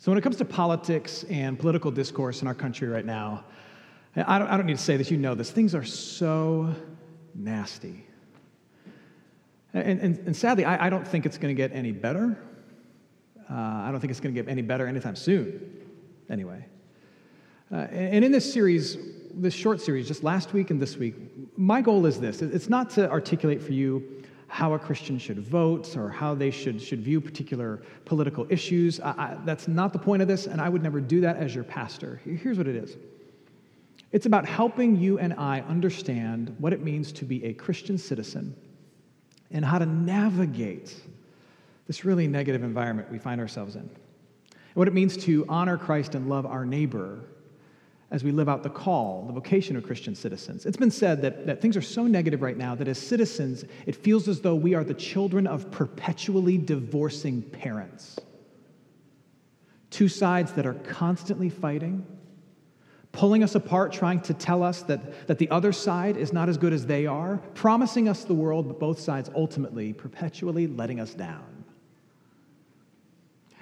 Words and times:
So, 0.00 0.12
when 0.12 0.18
it 0.18 0.22
comes 0.22 0.36
to 0.36 0.44
politics 0.44 1.24
and 1.24 1.58
political 1.58 1.90
discourse 1.90 2.40
in 2.40 2.46
our 2.46 2.54
country 2.54 2.86
right 2.86 3.04
now, 3.04 3.44
I 4.14 4.38
don't, 4.38 4.48
I 4.48 4.56
don't 4.56 4.66
need 4.66 4.76
to 4.76 4.82
say 4.82 4.96
this, 4.96 5.10
you 5.10 5.16
know 5.16 5.34
this, 5.34 5.50
things 5.50 5.74
are 5.74 5.84
so 5.84 6.72
nasty. 7.34 8.06
And, 9.74 10.00
and, 10.00 10.18
and 10.18 10.36
sadly, 10.36 10.64
I, 10.64 10.86
I, 10.86 10.90
don't 10.90 11.06
think 11.06 11.26
it's 11.26 11.36
going 11.36 11.54
to 11.54 11.56
get 11.56 11.72
any 11.72 11.92
better. 11.92 12.38
Uh, 13.50 13.54
I 13.54 13.88
don't 13.90 14.00
think 14.00 14.12
it's 14.12 14.20
going 14.20 14.34
to 14.34 14.40
get 14.40 14.48
any 14.48 14.62
better 14.62 14.86
anytime 14.86 15.16
soon, 15.16 15.76
anyway. 16.30 16.64
Uh, 17.70 17.76
and 17.90 18.24
in 18.24 18.32
this 18.32 18.50
series, 18.50 18.96
this 19.34 19.52
short 19.52 19.80
series, 19.80 20.06
just 20.08 20.22
last 20.22 20.52
week 20.52 20.70
and 20.70 20.80
this 20.80 20.96
week, 20.96 21.14
my 21.56 21.80
goal 21.80 22.06
is 22.06 22.20
this 22.20 22.40
it's 22.40 22.68
not 22.68 22.90
to 22.90 23.10
articulate 23.10 23.60
for 23.60 23.72
you 23.72 24.22
how 24.48 24.72
a 24.72 24.78
Christian 24.78 25.18
should 25.18 25.38
vote 25.38 25.96
or 25.96 26.08
how 26.08 26.34
they 26.34 26.50
should, 26.50 26.80
should 26.80 27.00
view 27.00 27.20
particular 27.20 27.82
political 28.06 28.46
issues. 28.48 28.98
I, 28.98 29.10
I, 29.10 29.36
that's 29.44 29.68
not 29.68 29.92
the 29.92 29.98
point 29.98 30.22
of 30.22 30.28
this, 30.28 30.46
and 30.46 30.60
I 30.60 30.68
would 30.68 30.82
never 30.82 31.00
do 31.00 31.20
that 31.20 31.36
as 31.36 31.54
your 31.54 31.64
pastor. 31.64 32.20
Here's 32.24 32.58
what 32.58 32.66
it 32.66 32.74
is 32.74 32.96
it's 34.10 34.24
about 34.24 34.46
helping 34.46 34.96
you 34.96 35.18
and 35.18 35.34
I 35.34 35.60
understand 35.60 36.56
what 36.58 36.72
it 36.72 36.82
means 36.82 37.12
to 37.12 37.26
be 37.26 37.44
a 37.44 37.52
Christian 37.52 37.98
citizen 37.98 38.56
and 39.50 39.64
how 39.64 39.78
to 39.78 39.86
navigate 39.86 40.94
this 41.86 42.04
really 42.04 42.26
negative 42.26 42.62
environment 42.62 43.10
we 43.10 43.18
find 43.18 43.40
ourselves 43.40 43.76
in. 43.76 43.82
And 43.82 44.74
what 44.74 44.88
it 44.88 44.94
means 44.94 45.16
to 45.24 45.44
honor 45.48 45.76
Christ 45.76 46.14
and 46.14 46.28
love 46.28 46.46
our 46.46 46.64
neighbor 46.64 47.20
as 48.10 48.24
we 48.24 48.32
live 48.32 48.48
out 48.48 48.62
the 48.62 48.70
call, 48.70 49.24
the 49.26 49.32
vocation 49.32 49.76
of 49.76 49.84
Christian 49.84 50.14
citizens. 50.14 50.64
It's 50.64 50.78
been 50.78 50.90
said 50.90 51.20
that, 51.22 51.46
that 51.46 51.60
things 51.60 51.76
are 51.76 51.82
so 51.82 52.06
negative 52.06 52.40
right 52.40 52.56
now 52.56 52.74
that 52.74 52.88
as 52.88 52.98
citizens, 52.98 53.64
it 53.86 53.94
feels 53.94 54.28
as 54.28 54.40
though 54.40 54.54
we 54.54 54.74
are 54.74 54.82
the 54.82 54.94
children 54.94 55.46
of 55.46 55.70
perpetually 55.70 56.56
divorcing 56.56 57.42
parents. 57.42 58.18
Two 59.90 60.08
sides 60.08 60.52
that 60.52 60.64
are 60.64 60.74
constantly 60.74 61.50
fighting, 61.50 62.06
pulling 63.12 63.42
us 63.42 63.54
apart, 63.54 63.92
trying 63.92 64.20
to 64.22 64.32
tell 64.32 64.62
us 64.62 64.82
that, 64.82 65.26
that 65.26 65.38
the 65.38 65.50
other 65.50 65.72
side 65.72 66.16
is 66.16 66.32
not 66.32 66.48
as 66.48 66.56
good 66.56 66.72
as 66.72 66.86
they 66.86 67.04
are, 67.04 67.38
promising 67.54 68.08
us 68.08 68.24
the 68.24 68.34
world, 68.34 68.68
but 68.68 68.78
both 68.78 68.98
sides 68.98 69.30
ultimately 69.34 69.92
perpetually 69.92 70.66
letting 70.66 70.98
us 70.98 71.12
down. 71.12 71.57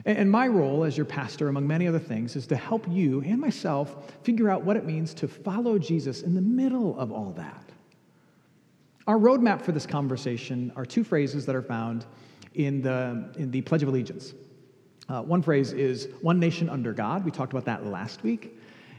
And 0.07 0.31
my 0.31 0.47
role 0.47 0.85
as 0.85 0.97
your 0.97 1.05
pastor, 1.05 1.49
among 1.49 1.67
many 1.67 1.89
other 1.89 1.99
things, 1.99 2.37
is 2.37 2.47
to 2.47 2.57
help 2.57 2.87
you 2.89 3.23
and 3.23 3.41
myself 3.41 4.13
figure 4.23 4.49
out 4.49 4.63
what 4.63 4.77
it 4.77 4.85
means 4.85 5.13
to 5.15 5.27
follow 5.27 5.81
Jesus 5.81 6.23
in 6.23 6.33
the 6.33 6.41
middle 6.41 6.97
of 6.97 7.11
all 7.11 7.33
that. 7.33 7.65
Our 9.09 9.19
roadmap 9.19 9.63
for 9.63 9.73
this 9.73 9.85
conversation 9.85 10.73
are 10.77 10.87
two 10.87 11.03
phrases 11.03 11.45
that 11.47 11.57
are 11.57 11.63
found 11.63 12.07
in 12.55 12.83
the, 12.83 13.33
in 13.37 13.51
the 13.51 13.63
Pledge 13.63 13.83
of 13.83 13.89
Allegiance. 13.89 14.33
Uh, 15.09 15.23
one 15.23 15.43
phrase 15.43 15.73
is 15.73 16.09
one 16.21 16.39
nation 16.39 16.69
under 16.69 16.93
God. 16.93 17.25
We 17.25 17.33
talked 17.33 17.53
about 17.53 17.65
that 17.65 17.85
last 17.85 18.23
week. 18.23 18.57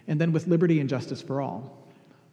And 0.10 0.20
then 0.20 0.34
with 0.34 0.48
liberty 0.48 0.82
and 0.82 0.90
justice 0.90 1.22
for 1.22 1.42
all. 1.42 1.88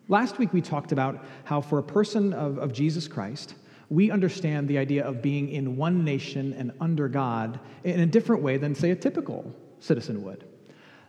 Last 0.09 0.38
week 0.38 0.53
we 0.53 0.61
talked 0.61 0.91
about 0.91 1.25
how 1.44 1.61
for 1.61 1.78
a 1.78 1.83
person 1.83 2.33
of, 2.33 2.59
of 2.59 2.72
Jesus 2.72 3.06
Christ, 3.06 3.55
we 3.95 4.11
understand 4.11 4.69
the 4.69 4.78
idea 4.78 5.05
of 5.05 5.23
being 5.23 5.48
in 5.48 5.77
one 5.77 6.05
nation 6.05 6.53
and 6.55 6.73
under 6.81 7.09
God 7.09 7.61
in 7.84 8.00
a 8.00 8.06
different 8.06 8.42
way 8.42 8.56
than, 8.56 8.75
say, 8.75 8.91
a 8.91 8.97
typical 8.97 9.55
citizen 9.78 10.23
would. 10.25 10.45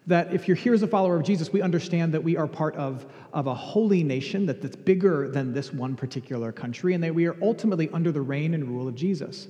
That 0.08 0.34
if 0.34 0.48
you're 0.48 0.56
here 0.56 0.74
as 0.74 0.84
a 0.84 0.88
follower 0.88 1.16
of 1.18 1.24
Jesus, 1.24 1.52
we 1.52 1.62
understand 1.62 2.14
that 2.14 2.24
we 2.24 2.38
are 2.38 2.48
part 2.48 2.76
of, 2.76 3.08
of 3.34 3.48
a 3.48 3.56
holy 3.56 4.04
nation 4.04 4.46
that, 4.46 4.62
that's 4.62 4.76
bigger 4.76 5.28
than 5.30 5.52
this 5.52 5.74
one 5.74 5.96
particular 5.96 6.52
country, 6.52 6.94
and 6.94 7.04
that 7.04 7.16
we 7.16 7.26
are 7.26 7.36
ultimately 7.42 7.90
under 7.90 8.12
the 8.12 8.22
reign 8.22 8.54
and 8.54 8.68
rule 8.68 8.88
of 8.88 8.94
Jesus. 8.94 9.48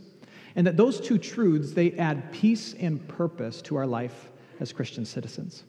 And 0.56 0.66
that 0.66 0.78
those 0.78 1.02
two 1.02 1.18
truths, 1.18 1.74
they 1.74 1.92
add 1.94 2.32
peace 2.32 2.74
and 2.80 3.06
purpose 3.10 3.62
to 3.64 3.76
our 3.76 3.86
life 3.86 4.32
as 4.62 4.72
Christian 4.72 5.04
citizens. 5.04 5.66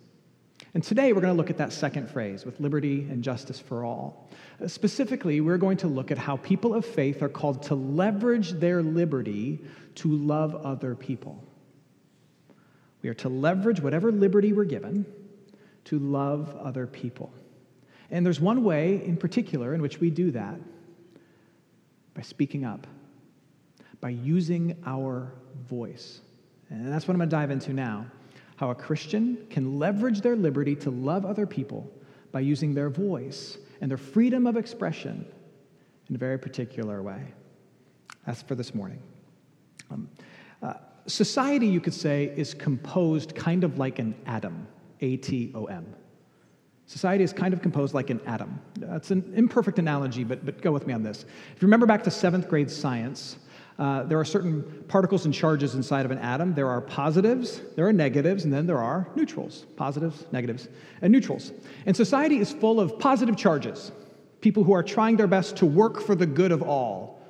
And 0.76 0.84
today 0.84 1.14
we're 1.14 1.22
going 1.22 1.32
to 1.32 1.36
look 1.38 1.48
at 1.48 1.56
that 1.56 1.72
second 1.72 2.10
phrase 2.10 2.44
with 2.44 2.60
liberty 2.60 3.06
and 3.08 3.24
justice 3.24 3.58
for 3.58 3.82
all. 3.82 4.28
Uh, 4.62 4.68
specifically, 4.68 5.40
we're 5.40 5.56
going 5.56 5.78
to 5.78 5.88
look 5.88 6.10
at 6.10 6.18
how 6.18 6.36
people 6.36 6.74
of 6.74 6.84
faith 6.84 7.22
are 7.22 7.30
called 7.30 7.62
to 7.62 7.74
leverage 7.74 8.50
their 8.50 8.82
liberty 8.82 9.58
to 9.94 10.14
love 10.14 10.54
other 10.54 10.94
people. 10.94 11.42
We 13.00 13.08
are 13.08 13.14
to 13.14 13.30
leverage 13.30 13.80
whatever 13.80 14.12
liberty 14.12 14.52
we're 14.52 14.64
given 14.64 15.06
to 15.86 15.98
love 15.98 16.54
other 16.56 16.86
people. 16.86 17.32
And 18.10 18.26
there's 18.26 18.38
one 18.38 18.62
way 18.62 19.02
in 19.02 19.16
particular 19.16 19.72
in 19.72 19.80
which 19.80 19.98
we 19.98 20.10
do 20.10 20.30
that 20.32 20.60
by 22.12 22.20
speaking 22.20 22.66
up, 22.66 22.86
by 24.02 24.10
using 24.10 24.76
our 24.84 25.32
voice. 25.70 26.20
And 26.68 26.92
that's 26.92 27.08
what 27.08 27.14
I'm 27.14 27.18
going 27.18 27.30
to 27.30 27.34
dive 27.34 27.50
into 27.50 27.72
now 27.72 28.04
how 28.56 28.70
a 28.70 28.74
Christian 28.74 29.46
can 29.50 29.78
leverage 29.78 30.20
their 30.20 30.36
liberty 30.36 30.74
to 30.76 30.90
love 30.90 31.24
other 31.24 31.46
people 31.46 31.90
by 32.32 32.40
using 32.40 32.74
their 32.74 32.90
voice 32.90 33.58
and 33.80 33.90
their 33.90 33.98
freedom 33.98 34.46
of 34.46 34.56
expression 34.56 35.26
in 36.08 36.14
a 36.14 36.18
very 36.18 36.38
particular 36.38 37.02
way. 37.02 37.22
That's 38.26 38.42
for 38.42 38.54
this 38.54 38.74
morning. 38.74 39.00
Um, 39.90 40.08
uh, 40.62 40.74
society, 41.06 41.66
you 41.66 41.80
could 41.80 41.94
say, 41.94 42.32
is 42.36 42.54
composed 42.54 43.34
kind 43.34 43.62
of 43.62 43.78
like 43.78 43.98
an 43.98 44.14
atom, 44.26 44.66
A 45.00 45.16
T 45.16 45.52
O 45.54 45.66
M. 45.66 45.86
Society 46.86 47.24
is 47.24 47.32
kind 47.32 47.52
of 47.52 47.62
composed 47.62 47.94
like 47.94 48.10
an 48.10 48.20
atom. 48.26 48.60
That's 48.78 49.10
an 49.10 49.32
imperfect 49.34 49.78
analogy, 49.78 50.22
but, 50.24 50.46
but 50.46 50.62
go 50.62 50.70
with 50.70 50.86
me 50.86 50.94
on 50.94 51.02
this. 51.02 51.24
If 51.54 51.60
you 51.60 51.66
remember 51.66 51.86
back 51.86 52.04
to 52.04 52.10
seventh 52.10 52.48
grade 52.48 52.70
science, 52.70 53.38
uh, 53.78 54.04
there 54.04 54.18
are 54.18 54.24
certain 54.24 54.62
particles 54.88 55.26
and 55.26 55.34
charges 55.34 55.74
inside 55.74 56.04
of 56.06 56.10
an 56.10 56.18
atom. 56.18 56.54
There 56.54 56.68
are 56.68 56.80
positives, 56.80 57.60
there 57.76 57.86
are 57.86 57.92
negatives, 57.92 58.44
and 58.44 58.52
then 58.52 58.66
there 58.66 58.78
are 58.78 59.08
neutrals 59.14 59.66
positives, 59.76 60.24
negatives, 60.32 60.68
and 61.02 61.12
neutrals. 61.12 61.52
And 61.84 61.94
society 61.94 62.38
is 62.38 62.52
full 62.52 62.80
of 62.80 62.98
positive 62.98 63.36
charges, 63.36 63.92
people 64.40 64.64
who 64.64 64.72
are 64.72 64.82
trying 64.82 65.16
their 65.16 65.26
best 65.26 65.56
to 65.58 65.66
work 65.66 66.00
for 66.00 66.14
the 66.14 66.26
good 66.26 66.52
of 66.52 66.62
all. 66.62 67.20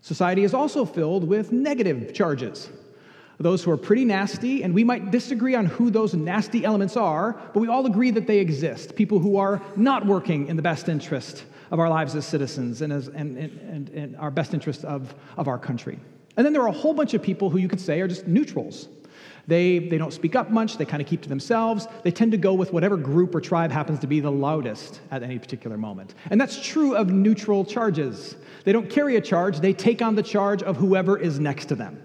Society 0.00 0.44
is 0.44 0.54
also 0.54 0.84
filled 0.84 1.24
with 1.24 1.52
negative 1.52 2.14
charges, 2.14 2.70
those 3.40 3.64
who 3.64 3.70
are 3.70 3.76
pretty 3.76 4.04
nasty, 4.04 4.62
and 4.62 4.74
we 4.74 4.84
might 4.84 5.10
disagree 5.10 5.54
on 5.54 5.64
who 5.64 5.90
those 5.90 6.12
nasty 6.12 6.64
elements 6.64 6.96
are, 6.96 7.32
but 7.54 7.60
we 7.60 7.68
all 7.68 7.86
agree 7.86 8.10
that 8.10 8.26
they 8.26 8.38
exist. 8.38 8.94
People 8.94 9.18
who 9.18 9.38
are 9.38 9.62
not 9.76 10.04
working 10.04 10.46
in 10.48 10.56
the 10.56 10.62
best 10.62 10.88
interest 10.88 11.44
of 11.70 11.78
our 11.78 11.88
lives 11.88 12.14
as 12.14 12.26
citizens 12.26 12.82
and, 12.82 12.92
as, 12.92 13.08
and, 13.08 13.38
and, 13.38 13.88
and 13.90 14.16
our 14.16 14.30
best 14.30 14.52
interest 14.52 14.84
of, 14.84 15.14
of 15.38 15.48
our 15.48 15.58
country. 15.58 15.98
And 16.36 16.44
then 16.44 16.52
there 16.52 16.62
are 16.62 16.68
a 16.68 16.72
whole 16.72 16.92
bunch 16.92 17.14
of 17.14 17.22
people 17.22 17.48
who 17.48 17.58
you 17.58 17.68
could 17.68 17.80
say 17.80 18.00
are 18.00 18.08
just 18.08 18.26
neutrals. 18.26 18.88
They, 19.46 19.78
they 19.78 19.96
don't 19.96 20.12
speak 20.12 20.36
up 20.36 20.50
much, 20.50 20.76
they 20.76 20.84
kind 20.84 21.00
of 21.00 21.08
keep 21.08 21.22
to 21.22 21.28
themselves. 21.28 21.88
They 22.02 22.10
tend 22.10 22.32
to 22.32 22.38
go 22.38 22.52
with 22.52 22.74
whatever 22.74 22.98
group 22.98 23.34
or 23.34 23.40
tribe 23.40 23.72
happens 23.72 24.00
to 24.00 24.06
be 24.06 24.20
the 24.20 24.30
loudest 24.30 25.00
at 25.10 25.22
any 25.22 25.38
particular 25.38 25.78
moment. 25.78 26.14
And 26.30 26.38
that's 26.38 26.60
true 26.64 26.94
of 26.94 27.10
neutral 27.10 27.64
charges. 27.64 28.36
They 28.64 28.72
don't 28.72 28.90
carry 28.90 29.16
a 29.16 29.20
charge, 29.20 29.60
they 29.60 29.72
take 29.72 30.02
on 30.02 30.14
the 30.14 30.22
charge 30.22 30.62
of 30.62 30.76
whoever 30.76 31.18
is 31.18 31.40
next 31.40 31.66
to 31.66 31.74
them. 31.74 32.02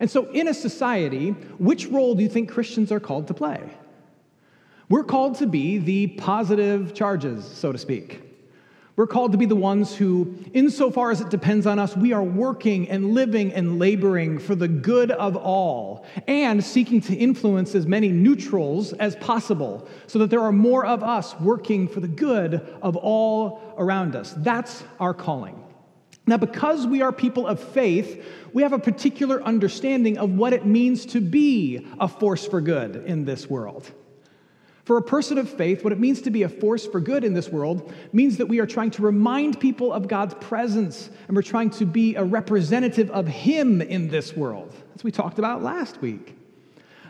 And 0.00 0.10
so, 0.10 0.30
in 0.30 0.48
a 0.48 0.54
society, 0.54 1.30
which 1.58 1.86
role 1.86 2.14
do 2.14 2.22
you 2.22 2.28
think 2.28 2.50
Christians 2.50 2.90
are 2.90 3.00
called 3.00 3.28
to 3.28 3.34
play? 3.34 3.62
We're 4.88 5.04
called 5.04 5.36
to 5.38 5.46
be 5.46 5.78
the 5.78 6.08
positive 6.08 6.94
charges, 6.94 7.44
so 7.44 7.72
to 7.72 7.78
speak. 7.78 8.20
We're 8.94 9.06
called 9.06 9.32
to 9.32 9.38
be 9.38 9.46
the 9.46 9.56
ones 9.56 9.96
who, 9.96 10.34
insofar 10.52 11.10
as 11.10 11.22
it 11.22 11.30
depends 11.30 11.66
on 11.66 11.78
us, 11.78 11.96
we 11.96 12.12
are 12.12 12.22
working 12.22 12.90
and 12.90 13.14
living 13.14 13.50
and 13.54 13.78
laboring 13.78 14.38
for 14.38 14.54
the 14.54 14.68
good 14.68 15.10
of 15.10 15.34
all 15.34 16.04
and 16.28 16.62
seeking 16.62 17.00
to 17.02 17.14
influence 17.14 17.74
as 17.74 17.86
many 17.86 18.08
neutrals 18.10 18.92
as 18.94 19.16
possible 19.16 19.88
so 20.06 20.18
that 20.18 20.28
there 20.28 20.42
are 20.42 20.52
more 20.52 20.84
of 20.84 21.02
us 21.02 21.34
working 21.40 21.88
for 21.88 22.00
the 22.00 22.08
good 22.08 22.54
of 22.82 22.96
all 22.96 23.74
around 23.78 24.14
us. 24.14 24.34
That's 24.36 24.84
our 25.00 25.14
calling. 25.14 25.58
Now, 26.26 26.36
because 26.36 26.86
we 26.86 27.02
are 27.02 27.12
people 27.12 27.46
of 27.46 27.58
faith, 27.58 28.24
we 28.52 28.62
have 28.62 28.72
a 28.72 28.78
particular 28.78 29.42
understanding 29.42 30.18
of 30.18 30.30
what 30.30 30.52
it 30.52 30.64
means 30.64 31.04
to 31.06 31.20
be 31.20 31.86
a 31.98 32.06
force 32.06 32.46
for 32.46 32.60
good 32.60 32.96
in 33.06 33.24
this 33.24 33.50
world. 33.50 33.90
For 34.84 34.96
a 34.96 35.02
person 35.02 35.38
of 35.38 35.48
faith, 35.48 35.84
what 35.84 35.92
it 35.92 36.00
means 36.00 36.22
to 36.22 36.30
be 36.30 36.42
a 36.42 36.48
force 36.48 36.86
for 36.86 37.00
good 37.00 37.22
in 37.22 37.34
this 37.34 37.48
world 37.48 37.92
means 38.12 38.36
that 38.38 38.46
we 38.46 38.58
are 38.58 38.66
trying 38.66 38.90
to 38.92 39.02
remind 39.02 39.60
people 39.60 39.92
of 39.92 40.08
God's 40.08 40.34
presence 40.34 41.08
and 41.28 41.36
we're 41.36 41.42
trying 41.42 41.70
to 41.70 41.86
be 41.86 42.16
a 42.16 42.24
representative 42.24 43.10
of 43.10 43.28
Him 43.28 43.80
in 43.80 44.08
this 44.08 44.36
world, 44.36 44.74
as 44.94 45.04
we 45.04 45.12
talked 45.12 45.38
about 45.38 45.62
last 45.62 46.00
week. 46.00 46.36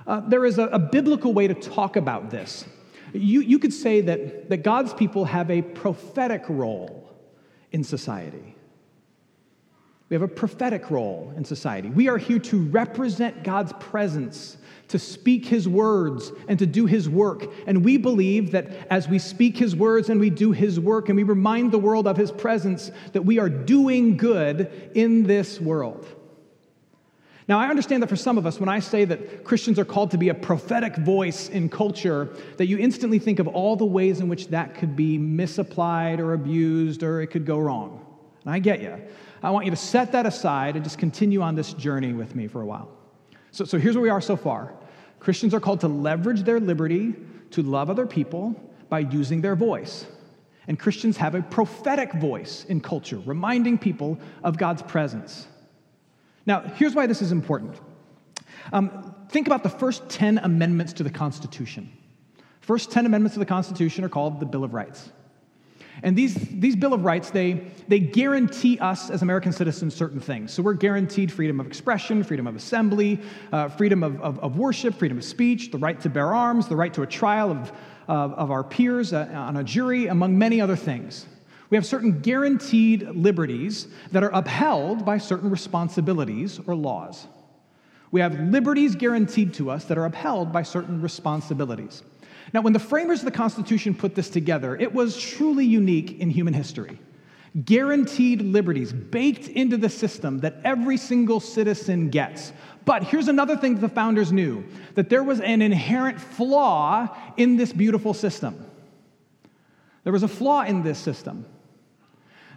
Uh, 0.06 0.20
there 0.20 0.44
is 0.44 0.58
a, 0.58 0.64
a, 0.64 0.78
biblical 0.78 1.32
way 1.32 1.46
to 1.46 1.54
talk 1.54 1.96
about 1.96 2.30
this. 2.30 2.64
You, 3.12 3.40
you 3.40 3.58
could 3.58 3.72
say 3.72 4.00
that, 4.02 4.50
that 4.50 4.58
God's 4.58 4.92
people 4.92 5.26
have 5.26 5.50
a 5.50 5.62
prophetic 5.62 6.44
role 6.48 7.08
in 7.70 7.84
society. 7.84 8.51
We 10.12 10.16
have 10.16 10.20
a 10.20 10.28
prophetic 10.28 10.90
role 10.90 11.32
in 11.38 11.44
society. 11.46 11.88
We 11.88 12.06
are 12.10 12.18
here 12.18 12.38
to 12.40 12.64
represent 12.64 13.44
God's 13.44 13.72
presence 13.80 14.58
to 14.88 14.98
speak 14.98 15.46
his 15.46 15.66
words 15.66 16.32
and 16.48 16.58
to 16.58 16.66
do 16.66 16.84
his 16.84 17.08
work. 17.08 17.50
And 17.66 17.82
we 17.82 17.96
believe 17.96 18.50
that 18.50 18.88
as 18.90 19.08
we 19.08 19.18
speak 19.18 19.56
his 19.56 19.74
words 19.74 20.10
and 20.10 20.20
we 20.20 20.28
do 20.28 20.52
his 20.52 20.78
work 20.78 21.08
and 21.08 21.16
we 21.16 21.22
remind 21.22 21.72
the 21.72 21.78
world 21.78 22.06
of 22.06 22.18
his 22.18 22.30
presence, 22.30 22.90
that 23.14 23.22
we 23.22 23.38
are 23.38 23.48
doing 23.48 24.18
good 24.18 24.90
in 24.94 25.22
this 25.22 25.58
world. 25.58 26.06
Now, 27.48 27.58
I 27.58 27.70
understand 27.70 28.02
that 28.02 28.10
for 28.10 28.16
some 28.16 28.36
of 28.36 28.44
us, 28.44 28.60
when 28.60 28.68
I 28.68 28.80
say 28.80 29.06
that 29.06 29.44
Christians 29.44 29.78
are 29.78 29.86
called 29.86 30.10
to 30.10 30.18
be 30.18 30.28
a 30.28 30.34
prophetic 30.34 30.94
voice 30.96 31.48
in 31.48 31.70
culture, 31.70 32.36
that 32.58 32.66
you 32.66 32.76
instantly 32.76 33.18
think 33.18 33.38
of 33.38 33.48
all 33.48 33.76
the 33.76 33.86
ways 33.86 34.20
in 34.20 34.28
which 34.28 34.48
that 34.48 34.74
could 34.74 34.94
be 34.94 35.16
misapplied 35.16 36.20
or 36.20 36.34
abused 36.34 37.02
or 37.02 37.22
it 37.22 37.28
could 37.28 37.46
go 37.46 37.58
wrong. 37.58 38.04
And 38.44 38.52
I 38.52 38.58
get 38.58 38.82
you. 38.82 39.00
I 39.42 39.50
want 39.50 39.64
you 39.64 39.70
to 39.70 39.76
set 39.76 40.12
that 40.12 40.26
aside 40.26 40.76
and 40.76 40.84
just 40.84 40.98
continue 40.98 41.42
on 41.42 41.54
this 41.54 41.72
journey 41.72 42.12
with 42.12 42.34
me 42.36 42.46
for 42.46 42.60
a 42.60 42.66
while. 42.66 42.88
So, 43.50 43.64
so 43.64 43.78
here's 43.78 43.96
where 43.96 44.02
we 44.02 44.10
are 44.10 44.20
so 44.20 44.36
far 44.36 44.72
Christians 45.20 45.54
are 45.54 45.60
called 45.60 45.80
to 45.80 45.88
leverage 45.88 46.42
their 46.42 46.60
liberty 46.60 47.14
to 47.50 47.62
love 47.62 47.90
other 47.90 48.06
people 48.06 48.54
by 48.88 49.00
using 49.00 49.40
their 49.40 49.54
voice. 49.54 50.06
And 50.68 50.78
Christians 50.78 51.16
have 51.16 51.34
a 51.34 51.42
prophetic 51.42 52.12
voice 52.14 52.64
in 52.64 52.80
culture, 52.80 53.18
reminding 53.24 53.78
people 53.78 54.18
of 54.44 54.58
God's 54.58 54.82
presence. 54.82 55.46
Now, 56.46 56.60
here's 56.60 56.94
why 56.94 57.06
this 57.06 57.22
is 57.22 57.32
important. 57.32 57.80
Um, 58.72 59.14
think 59.28 59.46
about 59.46 59.62
the 59.62 59.68
first 59.68 60.08
10 60.08 60.38
amendments 60.38 60.92
to 60.94 61.02
the 61.02 61.10
Constitution. 61.10 61.90
First 62.60 62.92
10 62.92 63.06
amendments 63.06 63.34
to 63.34 63.40
the 63.40 63.46
Constitution 63.46 64.04
are 64.04 64.08
called 64.08 64.38
the 64.38 64.46
Bill 64.46 64.62
of 64.62 64.72
Rights. 64.72 65.10
And 66.02 66.16
these, 66.16 66.34
these 66.34 66.74
Bill 66.74 66.94
of 66.94 67.04
Rights, 67.04 67.30
they, 67.30 67.64
they 67.86 67.98
guarantee 67.98 68.78
us 68.78 69.10
as 69.10 69.22
American 69.22 69.52
citizens 69.52 69.94
certain 69.94 70.20
things. 70.20 70.52
So 70.52 70.62
we're 70.62 70.74
guaranteed 70.74 71.30
freedom 71.30 71.60
of 71.60 71.66
expression, 71.66 72.24
freedom 72.24 72.46
of 72.46 72.56
assembly, 72.56 73.20
uh, 73.52 73.68
freedom 73.68 74.02
of, 74.02 74.20
of, 74.20 74.38
of, 74.40 74.56
worship, 74.56 74.94
freedom 74.94 75.18
of 75.18 75.24
speech, 75.24 75.70
the 75.70 75.78
right 75.78 76.00
to 76.00 76.08
bear 76.08 76.34
arms, 76.34 76.66
the 76.66 76.76
right 76.76 76.92
to 76.94 77.02
a 77.02 77.06
trial 77.06 77.50
of, 77.50 77.72
of, 78.08 78.32
of 78.34 78.50
our 78.50 78.64
peers 78.64 79.12
uh, 79.12 79.28
on 79.34 79.58
a 79.58 79.64
jury, 79.64 80.06
among 80.06 80.36
many 80.38 80.60
other 80.60 80.76
things. 80.76 81.26
We 81.68 81.76
have 81.76 81.86
certain 81.86 82.20
guaranteed 82.20 83.02
liberties 83.10 83.88
that 84.12 84.22
are 84.22 84.30
upheld 84.34 85.04
by 85.04 85.18
certain 85.18 85.50
responsibilities 85.50 86.60
or 86.66 86.74
laws. 86.74 87.26
We 88.10 88.20
have 88.20 88.38
liberties 88.38 88.94
guaranteed 88.94 89.54
to 89.54 89.70
us 89.70 89.86
that 89.86 89.96
are 89.96 90.04
upheld 90.04 90.52
by 90.52 90.64
certain 90.64 91.00
responsibilities. 91.00 92.02
Now, 92.52 92.60
when 92.60 92.72
the 92.72 92.78
framers 92.78 93.20
of 93.20 93.24
the 93.24 93.30
Constitution 93.30 93.94
put 93.94 94.14
this 94.14 94.28
together, 94.28 94.76
it 94.76 94.92
was 94.92 95.20
truly 95.20 95.64
unique 95.64 96.18
in 96.20 96.30
human 96.30 96.54
history. 96.54 96.98
Guaranteed 97.64 98.40
liberties 98.40 98.92
baked 98.92 99.48
into 99.48 99.76
the 99.76 99.88
system 99.88 100.40
that 100.40 100.56
every 100.64 100.96
single 100.96 101.38
citizen 101.38 102.08
gets. 102.08 102.52
But 102.84 103.04
here's 103.04 103.28
another 103.28 103.56
thing 103.56 103.74
that 103.74 103.80
the 103.80 103.88
founders 103.88 104.32
knew 104.32 104.64
that 104.94 105.10
there 105.10 105.22
was 105.22 105.40
an 105.40 105.60
inherent 105.60 106.20
flaw 106.20 107.14
in 107.36 107.56
this 107.56 107.72
beautiful 107.72 108.14
system. 108.14 108.66
There 110.04 110.12
was 110.12 110.22
a 110.22 110.28
flaw 110.28 110.62
in 110.62 110.82
this 110.82 110.98
system 110.98 111.44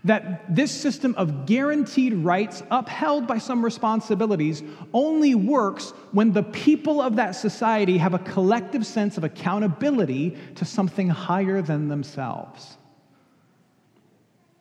that 0.05 0.55
this 0.55 0.71
system 0.71 1.15
of 1.15 1.47
guaranteed 1.47 2.13
rights, 2.13 2.61
upheld 2.69 3.25
by 3.25 3.39
some 3.39 3.65
responsibilities, 3.65 4.63
only 4.93 5.33
works 5.33 5.91
when 6.11 6.31
the 6.31 6.43
people 6.43 7.01
of 7.01 7.15
that 7.15 7.31
society 7.31 7.97
have 7.97 8.13
a 8.13 8.19
collective 8.19 8.85
sense 8.85 9.17
of 9.17 9.23
accountability 9.23 10.37
to 10.53 10.63
something 10.63 11.09
higher 11.09 11.61
than 11.61 11.87
themselves. 11.87 12.77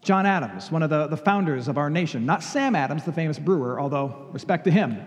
John 0.00 0.24
Adams, 0.24 0.70
one 0.70 0.82
of 0.82 0.88
the, 0.88 1.08
the 1.08 1.16
founders 1.16 1.68
of 1.68 1.76
our 1.76 1.90
nation, 1.90 2.24
not 2.24 2.42
Sam 2.42 2.74
Adams, 2.74 3.04
the 3.04 3.12
famous 3.12 3.38
brewer, 3.38 3.78
although 3.78 4.28
respect 4.32 4.64
to 4.64 4.70
him. 4.70 4.98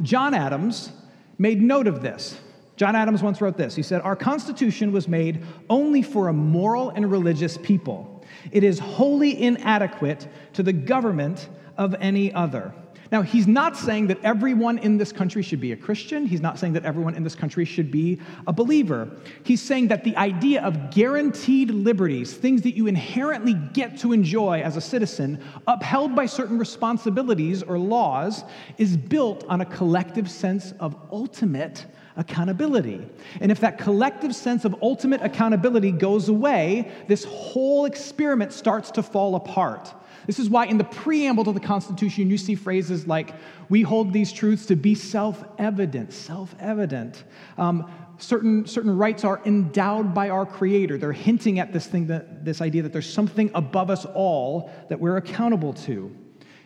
John 0.00 0.32
Adams 0.32 0.92
made 1.38 1.60
note 1.60 1.88
of 1.88 2.02
this. 2.02 2.38
John 2.76 2.94
Adams 2.94 3.20
once 3.20 3.40
wrote 3.40 3.56
this. 3.56 3.74
He 3.74 3.82
said, 3.82 4.00
Our 4.02 4.14
Constitution 4.14 4.92
was 4.92 5.08
made 5.08 5.42
only 5.68 6.02
for 6.02 6.28
a 6.28 6.32
moral 6.32 6.90
and 6.90 7.10
religious 7.10 7.58
people. 7.58 8.17
It 8.52 8.64
is 8.64 8.78
wholly 8.78 9.42
inadequate 9.42 10.28
to 10.54 10.62
the 10.62 10.72
government 10.72 11.48
of 11.76 11.94
any 12.00 12.32
other. 12.32 12.74
Now, 13.10 13.22
he's 13.22 13.46
not 13.46 13.76
saying 13.76 14.08
that 14.08 14.22
everyone 14.22 14.78
in 14.78 14.98
this 14.98 15.12
country 15.12 15.42
should 15.42 15.60
be 15.60 15.72
a 15.72 15.76
Christian. 15.76 16.26
He's 16.26 16.42
not 16.42 16.58
saying 16.58 16.74
that 16.74 16.84
everyone 16.84 17.14
in 17.14 17.24
this 17.24 17.34
country 17.34 17.64
should 17.64 17.90
be 17.90 18.20
a 18.46 18.52
believer. 18.52 19.08
He's 19.44 19.62
saying 19.62 19.88
that 19.88 20.04
the 20.04 20.14
idea 20.16 20.62
of 20.62 20.90
guaranteed 20.90 21.70
liberties, 21.70 22.34
things 22.34 22.62
that 22.62 22.76
you 22.76 22.86
inherently 22.86 23.54
get 23.72 23.98
to 24.00 24.12
enjoy 24.12 24.60
as 24.60 24.76
a 24.76 24.80
citizen, 24.80 25.42
upheld 25.66 26.14
by 26.14 26.26
certain 26.26 26.58
responsibilities 26.58 27.62
or 27.62 27.78
laws, 27.78 28.44
is 28.76 28.96
built 28.96 29.44
on 29.48 29.62
a 29.62 29.66
collective 29.66 30.30
sense 30.30 30.72
of 30.78 30.94
ultimate 31.10 31.86
accountability. 32.18 33.06
And 33.40 33.50
if 33.50 33.60
that 33.60 33.78
collective 33.78 34.34
sense 34.34 34.66
of 34.66 34.76
ultimate 34.82 35.22
accountability 35.22 35.92
goes 35.92 36.28
away, 36.28 36.92
this 37.06 37.24
whole 37.24 37.86
experiment 37.86 38.52
starts 38.52 38.90
to 38.92 39.02
fall 39.02 39.36
apart. 39.36 39.94
This 40.26 40.38
is 40.38 40.50
why 40.50 40.66
in 40.66 40.76
the 40.76 40.84
preamble 40.84 41.44
to 41.44 41.52
the 41.52 41.60
Constitution, 41.60 42.28
you 42.28 42.36
see 42.36 42.54
phrases 42.54 43.06
like, 43.06 43.34
we 43.70 43.80
hold 43.80 44.12
these 44.12 44.30
truths 44.30 44.66
to 44.66 44.76
be 44.76 44.94
self 44.94 45.42
evident, 45.56 46.12
self 46.12 46.54
evident. 46.60 47.24
Um, 47.56 47.90
certain, 48.18 48.66
certain 48.66 48.94
rights 48.94 49.24
are 49.24 49.40
endowed 49.46 50.12
by 50.12 50.28
our 50.28 50.44
Creator. 50.44 50.98
They're 50.98 51.12
hinting 51.12 51.60
at 51.60 51.72
this 51.72 51.86
thing, 51.86 52.08
that, 52.08 52.44
this 52.44 52.60
idea 52.60 52.82
that 52.82 52.92
there's 52.92 53.10
something 53.10 53.50
above 53.54 53.88
us 53.88 54.04
all 54.04 54.70
that 54.90 55.00
we're 55.00 55.16
accountable 55.16 55.72
to. 55.72 56.14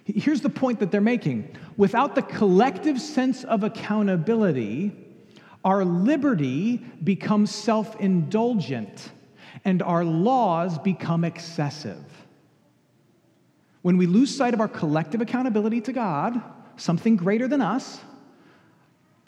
Here's 0.04 0.40
the 0.40 0.50
point 0.50 0.80
that 0.80 0.90
they're 0.90 1.00
making 1.00 1.56
without 1.76 2.16
the 2.16 2.22
collective 2.22 3.00
sense 3.00 3.44
of 3.44 3.62
accountability, 3.62 4.90
our 5.64 5.84
liberty 5.84 6.78
becomes 7.02 7.54
self 7.54 8.00
indulgent 8.00 9.10
and 9.64 9.82
our 9.82 10.04
laws 10.04 10.78
become 10.78 11.24
excessive. 11.24 12.02
When 13.82 13.96
we 13.96 14.06
lose 14.06 14.34
sight 14.34 14.54
of 14.54 14.60
our 14.60 14.68
collective 14.68 15.20
accountability 15.20 15.80
to 15.82 15.92
God, 15.92 16.40
something 16.76 17.16
greater 17.16 17.48
than 17.48 17.60
us, 17.60 18.00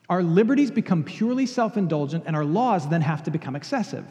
our 0.09 0.23
liberties 0.23 0.71
become 0.71 1.05
purely 1.05 1.47
self 1.47 1.77
indulgent 1.77 2.25
and 2.27 2.37
our 2.37 2.45
laws 2.45 2.89
then 2.89 3.01
have 3.01 3.23
to 3.25 3.31
become 3.31 3.57
excessive. 3.57 4.07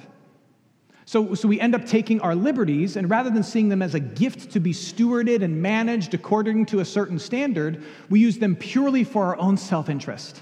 So, 1.06 1.36
so 1.36 1.50
we 1.50 1.60
end 1.60 1.76
up 1.76 1.86
taking 1.86 2.22
our 2.22 2.34
liberties, 2.34 2.96
and 2.96 3.10
rather 3.10 3.30
than 3.30 3.44
seeing 3.44 3.68
them 3.68 3.82
as 3.82 3.94
a 3.94 4.00
gift 4.00 4.52
to 4.52 4.62
be 4.62 4.72
stewarded 4.72 5.44
and 5.44 5.62
managed 5.62 6.14
according 6.14 6.68
to 6.68 6.80
a 6.80 6.86
certain 6.86 7.20
standard, 7.20 7.84
we 8.10 8.22
use 8.22 8.38
them 8.38 8.56
purely 8.56 9.04
for 9.04 9.26
our 9.26 9.38
own 9.38 9.58
self 9.58 9.90
interest. 9.90 10.42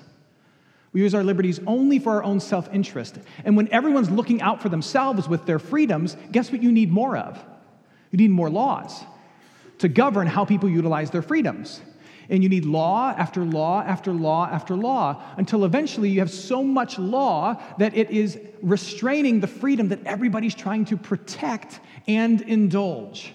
We 0.93 1.01
use 1.01 1.15
our 1.15 1.23
liberties 1.23 1.59
only 1.65 1.99
for 1.99 2.11
our 2.11 2.23
own 2.23 2.39
self 2.39 2.73
interest. 2.73 3.17
And 3.45 3.55
when 3.55 3.71
everyone's 3.71 4.09
looking 4.09 4.41
out 4.41 4.61
for 4.61 4.69
themselves 4.69 5.29
with 5.29 5.45
their 5.45 5.59
freedoms, 5.59 6.17
guess 6.31 6.51
what 6.51 6.61
you 6.61 6.71
need 6.71 6.91
more 6.91 7.15
of? 7.15 7.43
You 8.11 8.17
need 8.17 8.31
more 8.31 8.49
laws 8.49 9.03
to 9.79 9.87
govern 9.87 10.27
how 10.27 10.45
people 10.45 10.69
utilize 10.69 11.09
their 11.09 11.21
freedoms. 11.21 11.81
And 12.29 12.43
you 12.43 12.49
need 12.49 12.65
law 12.65 13.13
after 13.17 13.43
law 13.43 13.81
after 13.81 14.13
law 14.13 14.47
after 14.47 14.75
law 14.75 15.21
until 15.37 15.65
eventually 15.65 16.09
you 16.09 16.19
have 16.19 16.31
so 16.31 16.63
much 16.63 16.97
law 16.99 17.61
that 17.77 17.95
it 17.95 18.09
is 18.09 18.39
restraining 18.61 19.39
the 19.39 19.47
freedom 19.47 19.89
that 19.89 20.05
everybody's 20.05 20.55
trying 20.55 20.85
to 20.85 20.97
protect 20.97 21.79
and 22.07 22.41
indulge. 22.41 23.33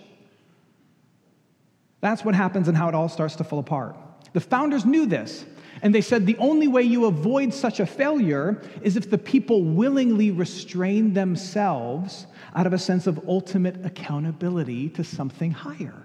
That's 2.01 2.25
what 2.25 2.35
happens 2.35 2.69
and 2.69 2.77
how 2.77 2.89
it 2.89 2.95
all 2.95 3.09
starts 3.09 3.37
to 3.37 3.45
fall 3.45 3.59
apart. 3.59 3.97
The 4.33 4.41
founders 4.41 4.85
knew 4.85 5.07
this. 5.07 5.45
And 5.83 5.95
they 5.95 6.01
said 6.01 6.27
the 6.27 6.39
only 6.39 6.69
way 6.69 6.83
you 6.83 7.05
avoid 7.05 7.53
such 7.53 7.81
a 7.81 7.87
failure 7.87 8.63
is 8.83 8.97
if 8.97 9.11
the 9.11 9.19
people 9.19 9.63
willingly 9.63 10.31
restrain 10.31 11.13
themselves 11.13 12.27
out 12.55 12.67
of 12.67 12.73
a 12.73 12.79
sense 12.79 13.07
of 13.07 13.29
ultimate 13.29 13.85
accountability 13.85 14.89
to 14.91 15.05
something 15.05 15.51
higher. 15.51 16.03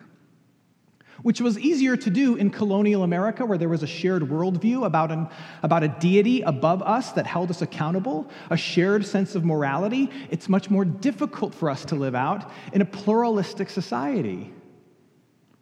Which 1.22 1.40
was 1.40 1.60
easier 1.60 1.96
to 1.98 2.10
do 2.10 2.36
in 2.36 2.50
colonial 2.50 3.04
America, 3.04 3.46
where 3.46 3.58
there 3.58 3.70
was 3.70 3.84
a 3.84 3.88
shared 3.88 4.24
worldview 4.24 4.86
about, 4.86 5.12
an, 5.12 5.30
about 5.62 5.84
a 5.84 5.88
deity 5.88 6.42
above 6.42 6.82
us 6.82 7.12
that 7.12 7.28
held 7.28 7.52
us 7.52 7.62
accountable, 7.62 8.30
a 8.50 8.58
shared 8.58 9.06
sense 9.06 9.36
of 9.36 9.46
morality. 9.46 10.10
It's 10.32 10.50
much 10.50 10.70
more 10.70 10.84
difficult 10.84 11.54
for 11.54 11.70
us 11.70 11.86
to 11.86 11.96
live 11.96 12.16
out 12.16 12.52
in 12.74 12.82
a 12.82 12.86
pluralistic 12.86 13.70
society 13.70 14.52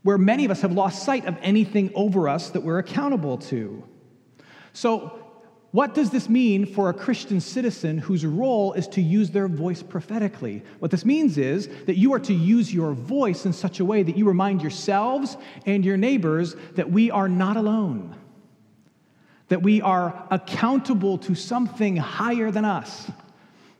where 0.03 0.17
many 0.17 0.45
of 0.45 0.51
us 0.51 0.61
have 0.61 0.71
lost 0.71 1.03
sight 1.03 1.25
of 1.25 1.37
anything 1.41 1.91
over 1.93 2.29
us 2.29 2.51
that 2.51 2.61
we're 2.61 2.79
accountable 2.79 3.37
to. 3.37 3.83
So, 4.73 5.29
what 5.71 5.93
does 5.93 6.09
this 6.09 6.27
mean 6.27 6.65
for 6.65 6.89
a 6.89 6.93
Christian 6.93 7.39
citizen 7.39 7.99
whose 7.99 8.25
role 8.25 8.73
is 8.73 8.87
to 8.89 9.01
use 9.01 9.29
their 9.29 9.47
voice 9.47 9.83
prophetically? 9.83 10.63
What 10.79 10.89
this 10.89 11.05
means 11.05 11.37
is 11.37 11.69
that 11.85 11.95
you 11.95 12.13
are 12.13 12.19
to 12.21 12.33
use 12.33 12.73
your 12.73 12.93
voice 12.93 13.45
in 13.45 13.53
such 13.53 13.79
a 13.79 13.85
way 13.85 14.01
that 14.01 14.17
you 14.17 14.25
remind 14.25 14.63
yourselves 14.63 15.37
and 15.67 15.85
your 15.85 15.97
neighbors 15.97 16.55
that 16.73 16.89
we 16.89 17.11
are 17.11 17.29
not 17.29 17.55
alone, 17.55 18.15
that 19.49 19.61
we 19.61 19.79
are 19.81 20.27
accountable 20.31 21.19
to 21.19 21.35
something 21.35 21.97
higher 21.97 22.49
than 22.49 22.65
us, 22.65 23.11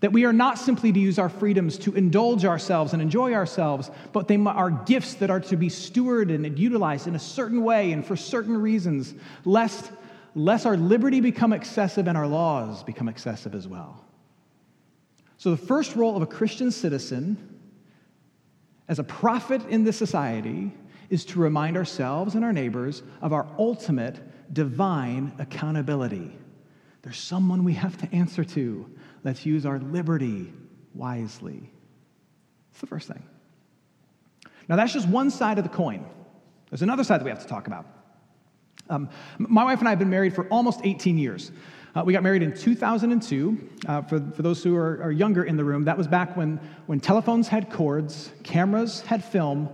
that 0.02 0.14
we 0.14 0.26
are 0.26 0.34
not 0.34 0.60
simply 0.60 0.92
to 0.92 1.00
use 1.00 1.18
our 1.18 1.28
freedoms 1.28 1.80
to 1.80 1.96
indulge 1.96 2.46
ourselves 2.46 2.94
and 2.94 3.02
enjoy 3.02 3.34
ourselves, 3.34 3.90
but 4.14 4.28
they 4.28 4.38
are 4.38 4.70
gifts 4.70 5.16
that 5.16 5.32
are 5.32 5.40
to 5.40 5.58
be 5.58 5.70
stewarded 5.70 6.46
and 6.46 6.60
utilized 6.60 7.08
in 7.08 7.16
a 7.16 7.20
certain 7.20 7.64
way 7.64 7.94
and 7.94 8.06
for 8.06 8.16
certain 8.16 8.56
reasons, 8.62 9.16
lest 9.44 9.92
lest 10.36 10.66
our 10.66 10.78
liberty 10.78 11.22
become 11.22 11.54
excessive 11.54 12.08
and 12.08 12.18
our 12.18 12.28
laws 12.28 12.84
become 12.84 13.10
excessive 13.10 13.56
as 13.56 13.68
well. 13.68 14.06
So, 15.38 15.52
the 15.52 15.58
first 15.58 15.96
role 15.96 16.16
of 16.16 16.22
a 16.22 16.28
Christian 16.28 16.72
citizen 16.72 17.60
as 18.88 19.00
a 19.00 19.04
prophet 19.04 19.62
in 19.70 19.84
this 19.84 19.98
society 19.98 20.72
is 21.10 21.26
to 21.26 21.40
remind 21.40 21.78
ourselves 21.78 22.36
and 22.36 22.44
our 22.44 22.54
neighbors 22.54 23.04
of 23.22 23.34
our 23.34 23.48
ultimate 23.58 24.20
divine 24.54 25.32
accountability. 25.40 26.36
There's 27.02 27.18
someone 27.18 27.64
we 27.64 27.74
have 27.74 27.98
to 27.98 28.16
answer 28.16 28.44
to. 28.44 28.90
Let's 29.24 29.46
use 29.46 29.66
our 29.66 29.80
liberty 29.80 30.52
wisely. 30.94 31.72
That's 32.72 32.82
the 32.82 32.88
first 32.88 33.08
thing. 33.08 33.24
Now, 34.68 34.76
that's 34.76 34.94
just 34.94 35.08
one 35.08 35.32
side 35.32 35.58
of 35.58 35.64
the 35.64 35.70
coin. 35.70 36.06
There's 36.70 36.84
another 36.84 37.04
side 37.04 37.20
that 37.20 37.26
we 37.26 37.32
have 37.32 37.42
to 37.42 37.48
talk 37.48 37.68
about. 37.68 37.86
Um, 38.90 39.08
my 39.38 39.64
wife 39.64 39.80
and 39.80 39.88
I 39.88 39.92
have 39.92 40.00
been 40.00 40.10
married 40.10 40.34
for 40.34 40.48
almost 40.48 40.82
18 40.84 41.18
years. 41.20 41.52
Uh, 41.96 42.02
we 42.04 42.12
got 42.12 42.24
married 42.24 42.42
in 42.42 42.56
2002. 42.56 43.70
Uh, 43.88 44.02
for, 44.02 44.20
for 44.20 44.42
those 44.42 44.64
who 44.64 44.76
are, 44.76 45.02
are, 45.04 45.12
younger 45.12 45.44
in 45.44 45.58
the 45.58 45.64
room, 45.64 45.84
that 45.86 45.98
was 45.98 46.08
back 46.08 46.36
when, 46.36 46.60
when 46.88 47.00
telephones 47.00 47.48
had 47.48 47.72
cords, 47.72 48.32
cameras 48.44 49.02
had 49.02 49.24
film, 49.24 49.70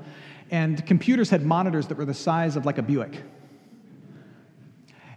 and 0.52 0.86
computers 0.86 1.30
had 1.30 1.46
monitors 1.46 1.88
that 1.88 1.98
were 1.98 2.06
the 2.06 2.14
size 2.14 2.58
of 2.58 2.66
like 2.66 2.78
a 2.78 2.82
Buick. 2.82 3.22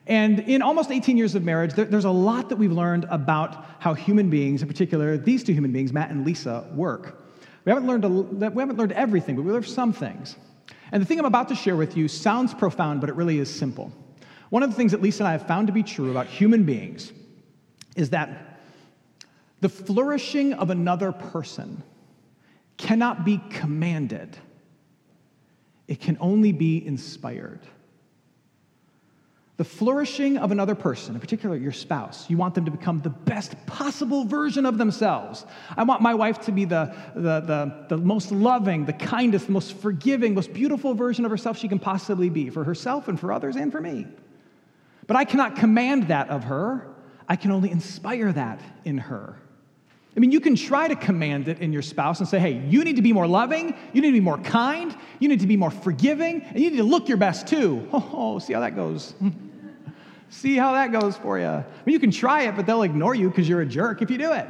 And 0.06 0.40
in 0.40 0.62
almost 0.62 0.90
18 0.92 1.16
years 1.16 1.34
of 1.34 1.42
marriage, 1.42 1.74
there, 1.74 1.84
there's 1.84 2.04
a 2.04 2.10
lot 2.10 2.48
that 2.50 2.56
we've 2.56 2.72
learned 2.72 3.04
about 3.10 3.66
how 3.80 3.94
human 3.94 4.30
beings, 4.30 4.62
in 4.62 4.68
particular 4.68 5.18
these 5.18 5.42
two 5.42 5.52
human 5.52 5.72
beings, 5.72 5.92
Matt 5.92 6.10
and 6.10 6.24
Lisa, 6.24 6.66
work. 6.72 7.20
We 7.64 7.72
haven't 7.72 7.86
learned, 7.86 8.04
a, 8.04 8.08
we 8.08 8.62
haven't 8.62 8.76
learned 8.76 8.92
everything, 8.92 9.34
but 9.34 9.42
we 9.42 9.52
learned 9.52 9.66
some 9.66 9.92
things. 9.92 10.36
And 10.92 11.02
the 11.02 11.06
thing 11.06 11.18
I'm 11.18 11.24
about 11.24 11.48
to 11.48 11.54
share 11.54 11.76
with 11.76 11.96
you 11.96 12.08
sounds 12.08 12.54
profound, 12.54 13.00
but 13.00 13.10
it 13.10 13.16
really 13.16 13.38
is 13.38 13.54
simple. 13.54 13.92
One 14.50 14.62
of 14.62 14.70
the 14.70 14.76
things 14.76 14.92
that 14.92 15.02
Lisa 15.02 15.22
and 15.22 15.28
I 15.28 15.32
have 15.32 15.46
found 15.46 15.66
to 15.66 15.72
be 15.72 15.82
true 15.82 16.10
about 16.10 16.26
human 16.26 16.64
beings 16.64 17.12
is 17.96 18.10
that 18.10 18.60
the 19.60 19.68
flourishing 19.68 20.54
of 20.54 20.70
another 20.70 21.12
person 21.12 21.82
cannot 22.76 23.24
be 23.24 23.40
commanded, 23.50 24.36
it 25.88 26.00
can 26.00 26.16
only 26.20 26.52
be 26.52 26.84
inspired. 26.86 27.60
The 29.58 29.64
flourishing 29.64 30.38
of 30.38 30.52
another 30.52 30.76
person, 30.76 31.16
in 31.16 31.20
particular 31.20 31.56
your 31.56 31.72
spouse, 31.72 32.30
you 32.30 32.36
want 32.36 32.54
them 32.54 32.64
to 32.66 32.70
become 32.70 33.00
the 33.00 33.10
best 33.10 33.56
possible 33.66 34.24
version 34.24 34.64
of 34.64 34.78
themselves. 34.78 35.44
I 35.76 35.82
want 35.82 36.00
my 36.00 36.14
wife 36.14 36.38
to 36.42 36.52
be 36.52 36.64
the, 36.64 36.94
the, 37.16 37.40
the, 37.40 37.86
the, 37.88 37.96
most 37.96 38.30
loving, 38.30 38.84
the 38.84 38.92
kindest, 38.92 39.46
the 39.46 39.52
most 39.52 39.76
forgiving, 39.78 40.32
most 40.32 40.52
beautiful 40.52 40.94
version 40.94 41.24
of 41.24 41.32
herself 41.32 41.58
she 41.58 41.66
can 41.66 41.80
possibly 41.80 42.30
be 42.30 42.50
for 42.50 42.62
herself 42.62 43.08
and 43.08 43.18
for 43.18 43.32
others 43.32 43.56
and 43.56 43.72
for 43.72 43.80
me. 43.80 44.06
But 45.08 45.16
I 45.16 45.24
cannot 45.24 45.56
command 45.56 46.06
that 46.06 46.28
of 46.28 46.44
her, 46.44 46.86
I 47.28 47.34
can 47.34 47.50
only 47.50 47.72
inspire 47.72 48.30
that 48.30 48.60
in 48.84 48.98
her. 48.98 49.40
I 50.16 50.20
mean, 50.20 50.30
you 50.30 50.38
can 50.38 50.54
try 50.54 50.86
to 50.86 50.94
command 50.94 51.48
it 51.48 51.58
in 51.58 51.72
your 51.72 51.82
spouse 51.82 52.20
and 52.20 52.28
say, 52.28 52.38
hey, 52.38 52.62
you 52.68 52.84
need 52.84 52.96
to 52.96 53.02
be 53.02 53.12
more 53.12 53.26
loving, 53.26 53.74
you 53.92 54.02
need 54.02 54.08
to 54.08 54.12
be 54.12 54.20
more 54.20 54.38
kind, 54.38 54.96
you 55.18 55.28
need 55.28 55.40
to 55.40 55.46
be 55.48 55.56
more 55.56 55.70
forgiving, 55.72 56.42
and 56.42 56.60
you 56.60 56.70
need 56.70 56.76
to 56.76 56.84
look 56.84 57.08
your 57.08 57.18
best 57.18 57.48
too. 57.48 57.88
Oh, 58.20 58.38
see 58.38 58.52
how 58.52 58.60
that 58.60 58.76
goes. 58.76 59.14
See 60.30 60.56
how 60.56 60.72
that 60.72 60.92
goes 60.92 61.16
for 61.16 61.38
you. 61.38 61.46
I 61.46 61.64
mean, 61.86 61.94
you 61.94 62.00
can 62.00 62.10
try 62.10 62.42
it, 62.42 62.56
but 62.56 62.66
they'll 62.66 62.82
ignore 62.82 63.14
you 63.14 63.28
because 63.28 63.48
you're 63.48 63.62
a 63.62 63.66
jerk 63.66 64.02
if 64.02 64.10
you 64.10 64.18
do 64.18 64.32
it. 64.32 64.46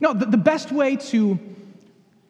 No, 0.00 0.12
the, 0.12 0.26
the 0.26 0.36
best 0.36 0.72
way 0.72 0.96
to, 0.96 1.38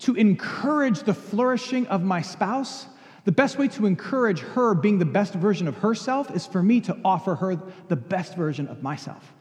to 0.00 0.14
encourage 0.14 1.00
the 1.00 1.14
flourishing 1.14 1.86
of 1.88 2.02
my 2.02 2.22
spouse, 2.22 2.86
the 3.24 3.32
best 3.32 3.58
way 3.58 3.68
to 3.68 3.86
encourage 3.86 4.40
her 4.40 4.74
being 4.74 4.98
the 4.98 5.04
best 5.04 5.34
version 5.34 5.66
of 5.66 5.76
herself 5.78 6.30
is 6.34 6.46
for 6.46 6.62
me 6.62 6.80
to 6.82 6.96
offer 7.04 7.34
her 7.34 7.56
the 7.88 7.96
best 7.96 8.36
version 8.36 8.68
of 8.68 8.82
myself. 8.82 9.32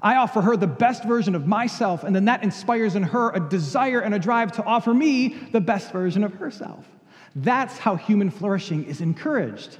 I 0.00 0.16
offer 0.16 0.40
her 0.40 0.56
the 0.56 0.68
best 0.68 1.04
version 1.04 1.34
of 1.34 1.46
myself, 1.46 2.04
and 2.04 2.14
then 2.14 2.26
that 2.26 2.44
inspires 2.44 2.94
in 2.94 3.02
her 3.02 3.30
a 3.30 3.40
desire 3.40 4.00
and 4.00 4.14
a 4.14 4.18
drive 4.18 4.52
to 4.52 4.64
offer 4.64 4.94
me 4.94 5.28
the 5.52 5.60
best 5.60 5.90
version 5.90 6.22
of 6.22 6.34
herself. 6.34 6.86
That's 7.34 7.78
how 7.78 7.96
human 7.96 8.30
flourishing 8.30 8.84
is 8.84 9.00
encouraged. 9.00 9.78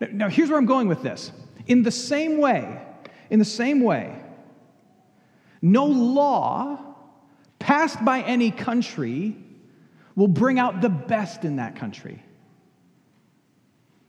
Now, 0.00 0.28
here's 0.28 0.48
where 0.48 0.58
I'm 0.58 0.66
going 0.66 0.88
with 0.88 1.02
this. 1.02 1.32
In 1.66 1.82
the 1.82 1.90
same 1.90 2.38
way, 2.38 2.80
in 3.30 3.38
the 3.38 3.44
same 3.44 3.80
way, 3.80 4.14
no 5.60 5.86
law 5.86 6.78
passed 7.58 8.04
by 8.04 8.22
any 8.22 8.50
country 8.50 9.36
will 10.14 10.28
bring 10.28 10.58
out 10.58 10.80
the 10.80 10.88
best 10.88 11.44
in 11.44 11.56
that 11.56 11.76
country. 11.76 12.22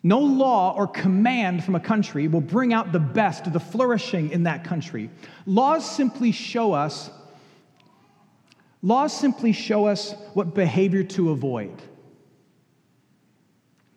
No 0.01 0.19
law 0.19 0.73
or 0.75 0.87
command 0.87 1.63
from 1.63 1.75
a 1.75 1.79
country 1.79 2.27
will 2.27 2.41
bring 2.41 2.73
out 2.73 2.91
the 2.91 2.99
best, 2.99 3.51
the 3.51 3.59
flourishing 3.59 4.31
in 4.31 4.43
that 4.43 4.63
country. 4.63 5.09
Laws 5.45 5.89
simply 5.89 6.31
show 6.31 6.73
us 6.73 7.09
laws 8.81 9.11
simply 9.11 9.51
show 9.51 9.87
us 9.87 10.13
what 10.33 10.55
behavior 10.55 11.03
to 11.03 11.31
avoid. 11.31 11.81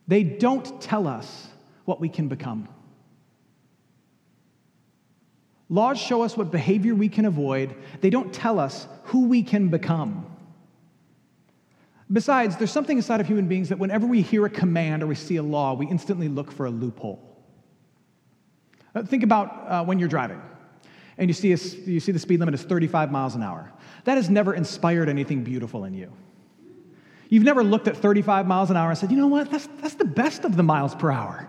They 0.09 0.25
don't 0.25 0.81
tell 0.81 1.07
us 1.07 1.49
what 1.85 2.01
we 2.01 2.09
can 2.09 2.29
become. 2.29 2.69
Laws 5.69 5.99
show 5.99 6.23
us 6.23 6.37
what 6.37 6.51
behavior 6.51 6.95
we 6.95 7.09
can 7.09 7.25
avoid, 7.25 7.75
they 8.01 8.11
don't 8.11 8.33
tell 8.33 8.59
us 8.59 8.87
who 9.05 9.27
we 9.27 9.43
can 9.43 9.69
become. 9.69 10.27
Besides, 12.12 12.59
there's 12.59 12.71
something 12.71 12.99
inside 12.99 13.21
of 13.21 13.27
human 13.27 13.49
beings 13.49 13.71
that 13.71 13.79
whenever 13.79 14.07
we 14.07 14.21
hear 14.21 14.45
a 14.45 14.51
command 14.51 15.03
or 15.03 15.07
we 15.07 15.15
see 15.15 15.37
a 15.37 15.43
law, 15.43 15.73
we 15.73 15.87
instantly 15.87 16.29
look 16.29 16.53
for 16.53 16.67
a 16.67 16.71
loophole. 16.71 17.19
Uh, 18.95 19.03
think 19.03 19.23
about 19.23 19.65
uh, 19.67 19.85
when 19.85 19.99
you're 19.99 20.11
driving 20.11 20.43
and 21.17 21.31
you 21.31 21.35
see, 21.35 21.53
a, 21.53 21.57
you 21.89 22.01
see 22.01 22.12
the 22.12 22.19
speed 22.19 22.41
limit 22.41 22.55
is 22.55 22.62
35 22.62 23.11
miles 23.11 23.35
an 23.35 23.43
hour. 23.43 23.73
That 24.05 24.17
has 24.17 24.29
never 24.29 24.55
inspired 24.55 25.09
anything 25.09 25.45
beautiful 25.45 25.85
in 25.85 25.95
you. 25.95 26.12
You've 27.29 27.45
never 27.45 27.65
looked 27.65 27.89
at 27.89 27.97
35 27.97 28.47
miles 28.47 28.71
an 28.71 28.77
hour 28.77 28.91
and 28.91 28.99
said, 28.99 29.11
you 29.11 29.17
know 29.17 29.29
what, 29.29 29.51
that's, 29.51 29.67
that's 29.81 29.95
the 29.95 30.05
best 30.05 30.45
of 30.45 30.57
the 30.57 30.62
miles 30.62 30.95
per 30.95 31.11
hour. 31.11 31.49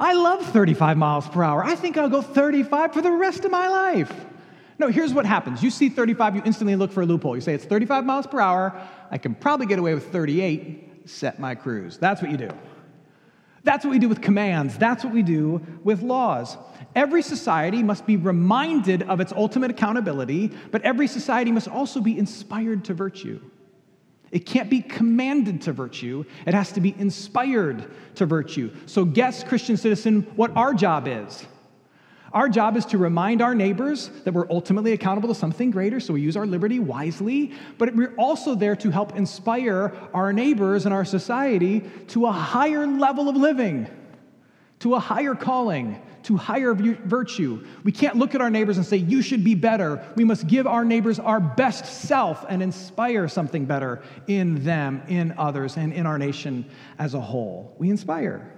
I 0.00 0.14
love 0.14 0.44
35 0.46 0.96
miles 0.96 1.28
per 1.28 1.42
hour. 1.42 1.64
I 1.64 1.74
think 1.74 1.96
I'll 1.96 2.08
go 2.08 2.22
35 2.22 2.92
for 2.92 3.02
the 3.02 3.10
rest 3.10 3.44
of 3.44 3.50
my 3.50 3.68
life. 3.68 4.12
No, 4.78 4.88
here's 4.88 5.14
what 5.14 5.24
happens. 5.24 5.62
You 5.62 5.70
see 5.70 5.88
35, 5.88 6.36
you 6.36 6.42
instantly 6.44 6.74
look 6.74 6.90
for 6.90 7.02
a 7.02 7.06
loophole. 7.06 7.36
You 7.36 7.40
say, 7.40 7.54
it's 7.54 7.64
35 7.64 8.04
miles 8.04 8.26
per 8.26 8.40
hour. 8.40 8.74
I 9.10 9.18
can 9.18 9.34
probably 9.34 9.66
get 9.66 9.78
away 9.78 9.94
with 9.94 10.10
38. 10.10 11.08
Set 11.08 11.38
my 11.38 11.54
cruise. 11.54 11.98
That's 11.98 12.20
what 12.20 12.30
you 12.30 12.36
do. 12.36 12.50
That's 13.62 13.84
what 13.84 13.92
we 13.92 13.98
do 13.98 14.08
with 14.08 14.20
commands. 14.20 14.76
That's 14.76 15.04
what 15.04 15.14
we 15.14 15.22
do 15.22 15.64
with 15.84 16.02
laws. 16.02 16.56
Every 16.94 17.22
society 17.22 17.82
must 17.82 18.04
be 18.04 18.16
reminded 18.16 19.04
of 19.04 19.20
its 19.20 19.32
ultimate 19.32 19.70
accountability, 19.70 20.52
but 20.70 20.82
every 20.82 21.06
society 21.06 21.50
must 21.50 21.68
also 21.68 22.00
be 22.00 22.18
inspired 22.18 22.84
to 22.86 22.94
virtue. 22.94 23.40
It 24.34 24.46
can't 24.46 24.68
be 24.68 24.82
commanded 24.82 25.62
to 25.62 25.72
virtue, 25.72 26.24
it 26.44 26.54
has 26.54 26.72
to 26.72 26.80
be 26.80 26.92
inspired 26.98 27.88
to 28.16 28.26
virtue. 28.26 28.74
So, 28.86 29.04
guess, 29.04 29.44
Christian 29.44 29.76
citizen, 29.76 30.22
what 30.34 30.50
our 30.56 30.74
job 30.74 31.06
is. 31.06 31.46
Our 32.32 32.48
job 32.48 32.76
is 32.76 32.84
to 32.86 32.98
remind 32.98 33.40
our 33.40 33.54
neighbors 33.54 34.08
that 34.24 34.34
we're 34.34 34.50
ultimately 34.50 34.92
accountable 34.92 35.28
to 35.28 35.36
something 35.36 35.70
greater, 35.70 36.00
so 36.00 36.14
we 36.14 36.20
use 36.20 36.36
our 36.36 36.46
liberty 36.46 36.80
wisely, 36.80 37.52
but 37.78 37.94
we're 37.94 38.16
also 38.16 38.56
there 38.56 38.74
to 38.74 38.90
help 38.90 39.14
inspire 39.14 39.94
our 40.12 40.32
neighbors 40.32 40.84
and 40.84 40.92
our 40.92 41.04
society 41.04 41.82
to 42.08 42.26
a 42.26 42.32
higher 42.32 42.88
level 42.88 43.28
of 43.28 43.36
living, 43.36 43.86
to 44.80 44.96
a 44.96 44.98
higher 44.98 45.36
calling, 45.36 46.02
to 46.24 46.36
higher 46.36 46.74
virtue. 46.74 47.64
We 47.84 47.92
can't 47.92 48.16
look 48.16 48.34
at 48.34 48.40
our 48.40 48.50
neighbors 48.50 48.76
and 48.76 48.84
say, 48.84 48.96
You 48.96 49.22
should 49.22 49.44
be 49.44 49.54
better. 49.54 50.04
We 50.16 50.24
must 50.24 50.46
give 50.46 50.66
our 50.66 50.84
neighbors 50.84 51.18
our 51.18 51.40
best 51.40 51.86
self 51.86 52.44
and 52.48 52.62
inspire 52.62 53.28
something 53.28 53.66
better 53.66 54.02
in 54.26 54.64
them, 54.64 55.02
in 55.08 55.34
others, 55.38 55.76
and 55.76 55.92
in 55.92 56.06
our 56.06 56.18
nation 56.18 56.64
as 56.98 57.14
a 57.14 57.20
whole. 57.20 57.74
We 57.78 57.90
inspire. 57.90 58.50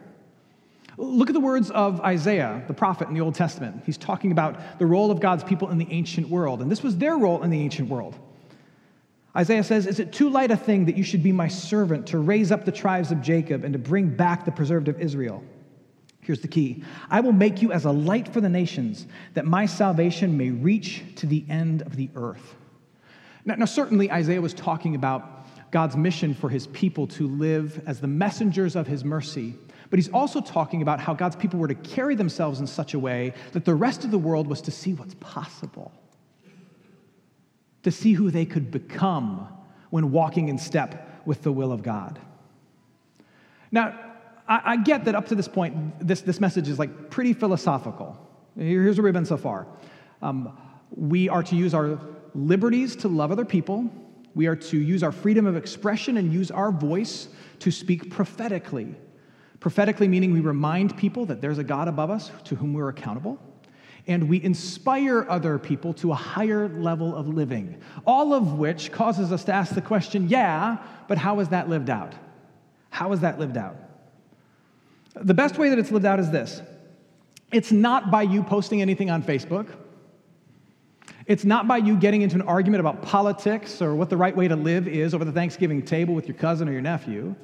Look 0.99 1.29
at 1.29 1.35
the 1.35 1.41
words 1.41 1.71
of 1.71 2.01
Isaiah, 2.01 2.65
the 2.69 2.75
prophet 2.75 3.09
in 3.09 3.15
the 3.15 3.21
Old 3.21 3.35
Testament. 3.35 3.83
He's 3.85 3.99
talking 3.99 4.33
about 4.33 4.79
the 4.79 4.87
role 4.87 5.11
of 5.11 5.21
God's 5.21 5.45
people 5.45 5.69
in 5.71 5.77
the 5.77 5.89
ancient 5.91 6.29
world, 6.29 6.63
and 6.63 6.71
this 6.71 6.83
was 6.83 6.97
their 6.97 7.19
role 7.19 7.43
in 7.43 7.51
the 7.51 7.61
ancient 7.61 7.91
world. 7.91 8.19
Isaiah 9.37 9.65
says, 9.65 9.87
Is 9.87 10.01
it 10.01 10.13
too 10.13 10.31
light 10.31 10.51
a 10.51 10.57
thing 10.57 10.87
that 10.87 10.97
you 10.97 11.05
should 11.05 11.23
be 11.23 11.33
my 11.33 11.49
servant 11.49 12.07
to 12.09 12.19
raise 12.19 12.51
up 12.51 12.65
the 12.65 12.73
tribes 12.73 13.11
of 13.11 13.21
Jacob 13.21 13.65
and 13.65 13.75
to 13.75 13.79
bring 13.79 14.09
back 14.09 14.47
the 14.47 14.53
preserved 14.53 14.89
of 14.89 14.99
Israel? 14.99 15.43
Here's 16.27 16.41
the 16.41 16.49
key 16.49 16.83
I 17.09 17.21
will 17.21 17.33
make 17.33 17.63
you 17.63 17.71
as 17.71 17.85
a 17.85 17.93
light 17.93 18.27
for 18.27 18.41
the 18.41 18.49
nations, 18.49 19.07
that 19.35 19.47
my 19.47 19.65
salvation 19.65 20.37
may 20.37 20.51
reach 20.51 21.05
to 21.17 21.27
the 21.27 21.45
end 21.49 21.83
of 21.83 21.95
the 21.95 22.11
earth. 22.17 22.57
Now, 23.45 23.55
now, 23.55 23.65
certainly, 23.65 24.11
Isaiah 24.11 24.41
was 24.41 24.53
talking 24.53 24.97
about 24.97 25.47
God's 25.71 25.97
mission 25.97 26.35
for 26.35 26.49
his 26.49 26.67
people 26.69 27.07
to 27.09 27.29
live 27.29 27.81
as 27.87 28.01
the 28.01 28.09
messengers 28.09 28.75
of 28.75 28.89
his 28.89 29.05
mercy. 29.05 29.55
But 29.89 30.01
he's 30.01 30.09
also 30.09 30.41
talking 30.41 30.83
about 30.83 30.99
how 30.99 31.15
God's 31.15 31.37
people 31.37 31.61
were 31.61 31.69
to 31.69 31.77
carry 31.77 32.17
themselves 32.17 32.59
in 32.59 32.67
such 32.67 32.95
a 32.95 32.99
way 32.99 33.33
that 33.53 33.65
the 33.65 33.77
rest 33.77 34.03
of 34.03 34.11
the 34.11 34.19
world 34.19 34.49
was 34.49 34.61
to 34.63 34.73
see 34.73 34.95
what's 34.95 35.15
possible, 35.21 35.93
to 37.85 37.93
see 37.93 38.15
who 38.15 38.33
they 38.33 38.45
could 38.45 38.73
become 38.73 39.47
when 39.91 40.11
walking 40.11 40.49
in 40.49 40.59
step 40.59 41.23
with 41.25 41.45
the 41.45 41.53
will 41.53 41.71
of 41.71 41.85
God. 41.85 42.19
Now, 43.71 44.06
I, 44.49 44.61
I 44.65 44.77
get 44.77 45.05
that 45.05 45.15
up 45.15 45.27
to 45.29 45.35
this 45.35 45.49
point, 45.49 46.07
this, 46.07 46.21
this 46.21 46.41
message 46.41 46.69
is 46.69 46.79
like 46.79 47.11
pretty 47.11 47.33
philosophical. 47.33 48.17
Here's 48.59 48.99
where 48.99 49.05
we've 49.05 49.15
been 49.15 49.25
so 49.25 49.37
far. 49.37 49.67
Um, 50.23 50.59
we 50.91 51.29
are 51.29 51.43
to 51.43 51.57
use 51.57 51.75
our 51.75 51.99
liberties 52.35 52.97
to 52.97 53.09
love 53.09 53.33
other 53.33 53.45
people. 53.45 53.91
We 54.35 54.47
are 54.47 54.57
to 54.57 54.79
use 54.79 55.03
our 55.03 55.13
freedom 55.13 55.47
of 55.47 55.57
expression 55.57 56.17
and 56.17 56.33
use 56.33 56.51
our 56.51 56.71
voice 56.71 57.29
to 57.61 57.71
speak 57.71 58.11
prophetically 58.11 58.95
Prophetically, 59.61 60.07
meaning 60.07 60.33
we 60.33 60.41
remind 60.41 60.97
people 60.97 61.27
that 61.27 61.41
there's 61.41 61.59
a 61.59 61.65
God 61.65 61.89
above 61.89 62.11
us 62.11 62.31
to 62.45 62.55
whom 62.55 62.75
we're 62.75 62.89
accountable, 62.89 63.39
and 64.07 64.29
we 64.29 64.43
inspire 64.43 65.27
other 65.29 65.59
people 65.59 65.93
to 65.95 66.13
a 66.13 66.15
higher 66.15 66.69
level 66.69 67.17
of 67.17 67.27
living, 67.27 67.81
all 68.07 68.33
of 68.35 68.59
which 68.59 68.93
causes 68.93 69.33
us 69.33 69.45
to 69.45 69.53
ask 69.53 69.75
the 69.75 69.81
question 69.81 70.29
yeah, 70.29 70.77
but 71.09 71.19
how 71.19 71.41
is 71.41 71.49
that 71.49 71.69
lived 71.69 71.91
out? 71.91 72.13
How 72.91 73.13
is 73.13 73.21
that 73.21 73.39
lived 73.39 73.57
out? 73.57 73.77
The 75.23 75.35
best 75.35 75.59
way 75.59 75.71
that 75.71 75.79
it's 75.79 75.91
lived 75.91 76.05
out 76.05 76.21
is 76.21 76.31
this 76.31 76.63
it's 77.53 77.73
not 77.73 78.11
by 78.11 78.23
you 78.23 78.43
posting 78.43 78.83
anything 78.83 79.11
on 79.11 79.23
Facebook. 79.23 79.69
It's 81.27 81.45
not 81.45 81.67
by 81.67 81.79
you 81.79 81.97
getting 81.97 82.23
into 82.23 82.37
an 82.37 82.43
argument 82.43 82.81
about 82.81 83.03
politics 83.03 83.83
or 83.83 83.97
what 83.97 84.11
the 84.11 84.17
right 84.17 84.37
way 84.37 84.47
to 84.47 84.55
live 84.55 84.87
is 84.87 85.13
over 85.13 85.25
the 85.25 85.33
Thanksgiving 85.33 85.83
table 85.83 86.15
with 86.15 86.29
your 86.29 86.37
cousin 86.37 86.69
or 86.69 86.73
your 86.73 86.81
nephew. 86.81 87.35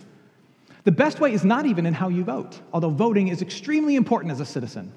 The 0.85 0.93
best 0.93 1.19
way 1.19 1.33
is 1.33 1.45
not 1.45 1.67
even 1.67 1.87
in 1.87 1.95
how 1.95 2.09
you 2.09 2.23
vote, 2.23 2.61
although 2.73 2.91
voting 2.91 3.29
is 3.29 3.43
extremely 3.43 3.97
important 3.97 4.33
as 4.33 4.41
a 4.41 4.47
citizen. 4.47 4.93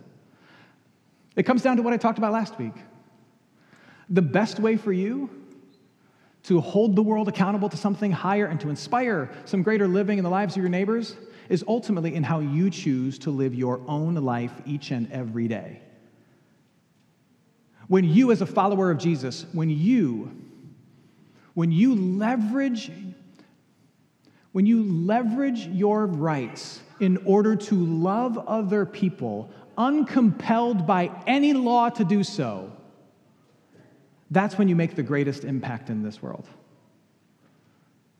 It 1.35 1.43
comes 1.43 1.63
down 1.63 1.77
to 1.77 1.83
what 1.83 1.93
I 1.93 1.97
talked 1.97 2.19
about 2.19 2.31
last 2.31 2.59
week. 2.59 2.73
The 4.09 4.21
best 4.21 4.59
way 4.59 4.77
for 4.77 4.93
you 4.93 5.29
to 6.43 6.61
hold 6.61 6.95
the 6.95 7.01
world 7.01 7.27
accountable 7.27 7.69
to 7.69 7.77
something 7.77 8.11
higher 8.11 8.45
and 8.45 8.59
to 8.59 8.69
inspire 8.69 9.31
some 9.45 9.63
greater 9.63 9.87
living 9.87 10.19
in 10.19 10.23
the 10.23 10.29
lives 10.29 10.55
of 10.55 10.61
your 10.61 10.69
neighbors 10.69 11.15
is 11.49 11.63
ultimately 11.67 12.15
in 12.15 12.23
how 12.23 12.39
you 12.39 12.69
choose 12.69 13.19
to 13.19 13.31
live 13.31 13.53
your 13.53 13.81
own 13.87 14.15
life 14.15 14.53
each 14.65 14.91
and 14.91 15.11
every 15.11 15.47
day. 15.47 15.81
When 17.87 18.03
you, 18.03 18.31
as 18.31 18.41
a 18.41 18.45
follower 18.45 18.89
of 18.89 18.97
Jesus, 18.97 19.45
when 19.53 19.69
you, 19.69 20.31
when 21.53 21.71
you 21.71 21.95
leverage, 21.95 22.91
when 24.51 24.65
you 24.65 24.83
leverage 24.83 25.67
your 25.67 26.05
rights 26.07 26.81
in 26.99 27.17
order 27.25 27.55
to 27.55 27.75
love 27.75 28.37
other 28.47 28.85
people, 28.85 29.51
uncompelled 29.77 30.87
by 30.87 31.11
any 31.27 31.53
law 31.53 31.89
to 31.89 32.03
do 32.03 32.23
so, 32.23 32.71
that's 34.31 34.57
when 34.57 34.67
you 34.67 34.75
make 34.75 34.95
the 34.95 35.03
greatest 35.03 35.43
impact 35.43 35.89
in 35.89 36.01
this 36.01 36.21
world. 36.21 36.47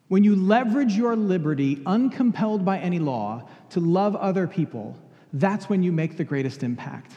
When 0.08 0.24
you 0.24 0.36
leverage 0.36 0.96
your 0.96 1.16
liberty, 1.16 1.82
uncompelled 1.86 2.64
by 2.64 2.78
any 2.80 3.00
law, 3.00 3.48
to 3.72 3.80
love 3.80 4.16
other 4.16 4.48
people, 4.48 4.98
that's 5.34 5.68
when 5.68 5.84
you 5.84 5.92
make 5.92 6.18
the 6.18 6.24
greatest 6.24 6.64
impact. 6.64 7.12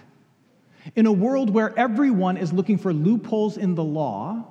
In 0.97 1.07
a 1.07 1.13
world 1.13 1.51
where 1.51 1.79
everyone 1.79 2.37
is 2.39 2.53
looking 2.53 2.79
for 2.79 2.93
loopholes 2.93 3.59
in 3.59 3.75
the 3.75 3.85
law, 3.85 4.45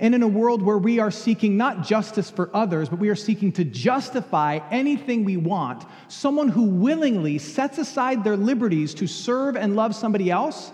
and 0.00 0.14
in 0.14 0.22
a 0.22 0.28
world 0.28 0.62
where 0.62 0.78
we 0.78 0.98
are 0.98 1.10
seeking 1.10 1.56
not 1.56 1.82
justice 1.82 2.30
for 2.30 2.50
others, 2.54 2.88
but 2.88 2.98
we 2.98 3.10
are 3.10 3.14
seeking 3.14 3.52
to 3.52 3.64
justify 3.64 4.58
anything 4.70 5.24
we 5.24 5.36
want, 5.36 5.84
someone 6.08 6.48
who 6.48 6.64
willingly 6.64 7.38
sets 7.38 7.78
aside 7.78 8.24
their 8.24 8.36
liberties 8.36 8.94
to 8.94 9.06
serve 9.06 9.56
and 9.56 9.76
love 9.76 9.94
somebody 9.94 10.30
else 10.30 10.72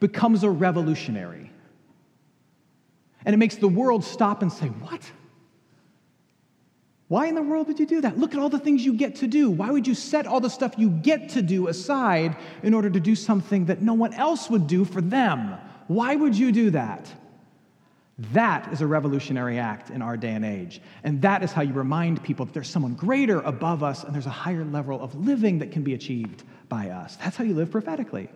becomes 0.00 0.44
a 0.44 0.50
revolutionary. 0.50 1.50
And 3.26 3.34
it 3.34 3.38
makes 3.38 3.56
the 3.56 3.68
world 3.68 4.04
stop 4.04 4.42
and 4.42 4.52
say, 4.52 4.66
What? 4.66 5.10
Why 7.08 7.26
in 7.26 7.34
the 7.34 7.42
world 7.42 7.68
would 7.68 7.78
you 7.78 7.86
do 7.86 8.00
that? 8.00 8.18
Look 8.18 8.34
at 8.34 8.40
all 8.40 8.48
the 8.48 8.58
things 8.58 8.84
you 8.84 8.94
get 8.94 9.16
to 9.16 9.26
do. 9.26 9.50
Why 9.50 9.70
would 9.70 9.86
you 9.86 9.94
set 9.94 10.26
all 10.26 10.40
the 10.40 10.48
stuff 10.48 10.74
you 10.78 10.88
get 10.88 11.28
to 11.30 11.42
do 11.42 11.68
aside 11.68 12.36
in 12.62 12.72
order 12.72 12.88
to 12.88 13.00
do 13.00 13.14
something 13.14 13.66
that 13.66 13.82
no 13.82 13.92
one 13.94 14.14
else 14.14 14.48
would 14.48 14.66
do 14.66 14.84
for 14.84 15.02
them? 15.02 15.58
Why 15.86 16.16
would 16.16 16.36
you 16.36 16.50
do 16.50 16.70
that? 16.70 17.12
That 18.32 18.72
is 18.72 18.80
a 18.80 18.86
revolutionary 18.86 19.58
act 19.58 19.90
in 19.90 20.00
our 20.00 20.16
day 20.16 20.30
and 20.30 20.44
age. 20.44 20.80
And 21.02 21.20
that 21.22 21.42
is 21.42 21.52
how 21.52 21.62
you 21.62 21.72
remind 21.72 22.22
people 22.22 22.46
that 22.46 22.54
there's 22.54 22.70
someone 22.70 22.94
greater 22.94 23.40
above 23.40 23.82
us 23.82 24.04
and 24.04 24.14
there's 24.14 24.26
a 24.26 24.30
higher 24.30 24.64
level 24.64 25.02
of 25.02 25.14
living 25.14 25.58
that 25.58 25.72
can 25.72 25.82
be 25.82 25.94
achieved 25.94 26.44
by 26.68 26.90
us. 26.90 27.16
That's 27.16 27.36
how 27.36 27.44
you 27.44 27.54
live 27.54 27.70
prophetically. 27.70 28.30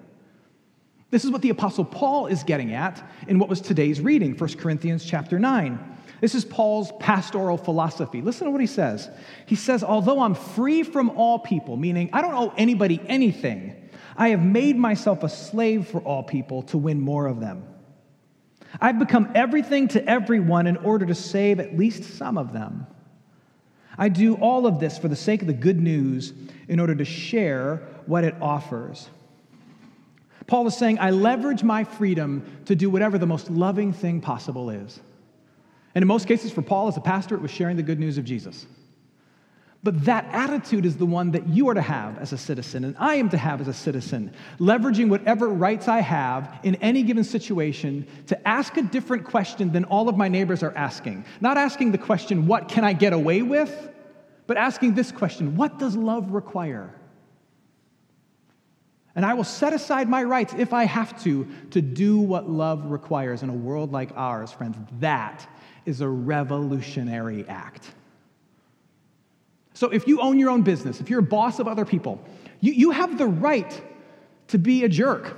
This 1.10 1.24
is 1.24 1.30
what 1.30 1.40
the 1.40 1.50
apostle 1.50 1.84
Paul 1.84 2.26
is 2.26 2.42
getting 2.42 2.74
at 2.74 3.02
in 3.28 3.38
what 3.38 3.48
was 3.48 3.60
today's 3.60 4.00
reading, 4.00 4.36
1 4.36 4.54
Corinthians 4.54 5.04
chapter 5.04 5.38
9. 5.38 5.97
This 6.20 6.34
is 6.34 6.44
Paul's 6.44 6.90
pastoral 6.98 7.56
philosophy. 7.56 8.20
Listen 8.22 8.46
to 8.46 8.50
what 8.50 8.60
he 8.60 8.66
says. 8.66 9.08
He 9.46 9.54
says, 9.54 9.84
Although 9.84 10.20
I'm 10.20 10.34
free 10.34 10.82
from 10.82 11.10
all 11.10 11.38
people, 11.38 11.76
meaning 11.76 12.10
I 12.12 12.22
don't 12.22 12.34
owe 12.34 12.52
anybody 12.56 13.00
anything, 13.06 13.88
I 14.16 14.30
have 14.30 14.42
made 14.42 14.76
myself 14.76 15.22
a 15.22 15.28
slave 15.28 15.86
for 15.86 16.00
all 16.00 16.24
people 16.24 16.62
to 16.64 16.78
win 16.78 17.00
more 17.00 17.26
of 17.26 17.38
them. 17.38 17.62
I've 18.80 18.98
become 18.98 19.30
everything 19.34 19.88
to 19.88 20.04
everyone 20.04 20.66
in 20.66 20.76
order 20.78 21.06
to 21.06 21.14
save 21.14 21.60
at 21.60 21.76
least 21.76 22.04
some 22.16 22.36
of 22.36 22.52
them. 22.52 22.86
I 23.96 24.08
do 24.08 24.34
all 24.34 24.66
of 24.66 24.80
this 24.80 24.98
for 24.98 25.08
the 25.08 25.16
sake 25.16 25.40
of 25.40 25.46
the 25.46 25.54
good 25.54 25.80
news 25.80 26.32
in 26.68 26.80
order 26.80 26.94
to 26.94 27.04
share 27.04 27.88
what 28.06 28.24
it 28.24 28.34
offers. 28.40 29.08
Paul 30.46 30.66
is 30.66 30.76
saying, 30.76 30.98
I 30.98 31.10
leverage 31.10 31.62
my 31.62 31.84
freedom 31.84 32.60
to 32.66 32.74
do 32.74 32.90
whatever 32.90 33.18
the 33.18 33.26
most 33.26 33.50
loving 33.50 33.92
thing 33.92 34.20
possible 34.20 34.70
is. 34.70 35.00
And 35.98 36.04
in 36.04 36.06
most 36.06 36.28
cases, 36.28 36.52
for 36.52 36.62
Paul 36.62 36.86
as 36.86 36.96
a 36.96 37.00
pastor, 37.00 37.34
it 37.34 37.42
was 37.42 37.50
sharing 37.50 37.76
the 37.76 37.82
good 37.82 37.98
news 37.98 38.18
of 38.18 38.24
Jesus. 38.24 38.66
But 39.82 40.04
that 40.04 40.26
attitude 40.30 40.86
is 40.86 40.96
the 40.96 41.04
one 41.04 41.32
that 41.32 41.48
you 41.48 41.68
are 41.70 41.74
to 41.74 41.82
have 41.82 42.18
as 42.18 42.32
a 42.32 42.38
citizen, 42.38 42.84
and 42.84 42.94
I 43.00 43.16
am 43.16 43.28
to 43.30 43.36
have 43.36 43.60
as 43.60 43.66
a 43.66 43.72
citizen, 43.72 44.32
leveraging 44.60 45.08
whatever 45.08 45.48
rights 45.48 45.88
I 45.88 46.00
have 46.00 46.60
in 46.62 46.76
any 46.76 47.02
given 47.02 47.24
situation 47.24 48.06
to 48.28 48.48
ask 48.48 48.76
a 48.76 48.82
different 48.82 49.24
question 49.24 49.72
than 49.72 49.86
all 49.86 50.08
of 50.08 50.16
my 50.16 50.28
neighbors 50.28 50.62
are 50.62 50.72
asking. 50.76 51.24
Not 51.40 51.56
asking 51.56 51.90
the 51.90 51.98
question, 51.98 52.46
What 52.46 52.68
can 52.68 52.84
I 52.84 52.92
get 52.92 53.12
away 53.12 53.42
with? 53.42 53.90
but 54.46 54.56
asking 54.56 54.94
this 54.94 55.10
question 55.10 55.56
What 55.56 55.80
does 55.80 55.96
love 55.96 56.30
require? 56.30 56.94
And 59.16 59.26
I 59.26 59.34
will 59.34 59.42
set 59.42 59.72
aside 59.72 60.08
my 60.08 60.22
rights 60.22 60.54
if 60.56 60.72
I 60.72 60.84
have 60.84 61.20
to, 61.24 61.48
to 61.72 61.82
do 61.82 62.20
what 62.20 62.48
love 62.48 62.92
requires 62.92 63.42
in 63.42 63.48
a 63.48 63.52
world 63.52 63.90
like 63.90 64.12
ours, 64.14 64.52
friends. 64.52 64.76
That 65.00 65.44
is 65.88 66.02
a 66.02 66.08
revolutionary 66.08 67.46
act. 67.48 67.90
So 69.72 69.88
if 69.88 70.06
you 70.06 70.20
own 70.20 70.38
your 70.38 70.50
own 70.50 70.60
business, 70.60 71.00
if 71.00 71.08
you're 71.08 71.20
a 71.20 71.22
boss 71.38 71.60
of 71.60 71.66
other 71.66 71.86
people, 71.86 72.22
you, 72.60 72.72
you 72.72 72.90
have 72.90 73.16
the 73.16 73.26
right 73.26 73.80
to 74.48 74.58
be 74.58 74.84
a 74.84 74.88
jerk. 74.88 75.36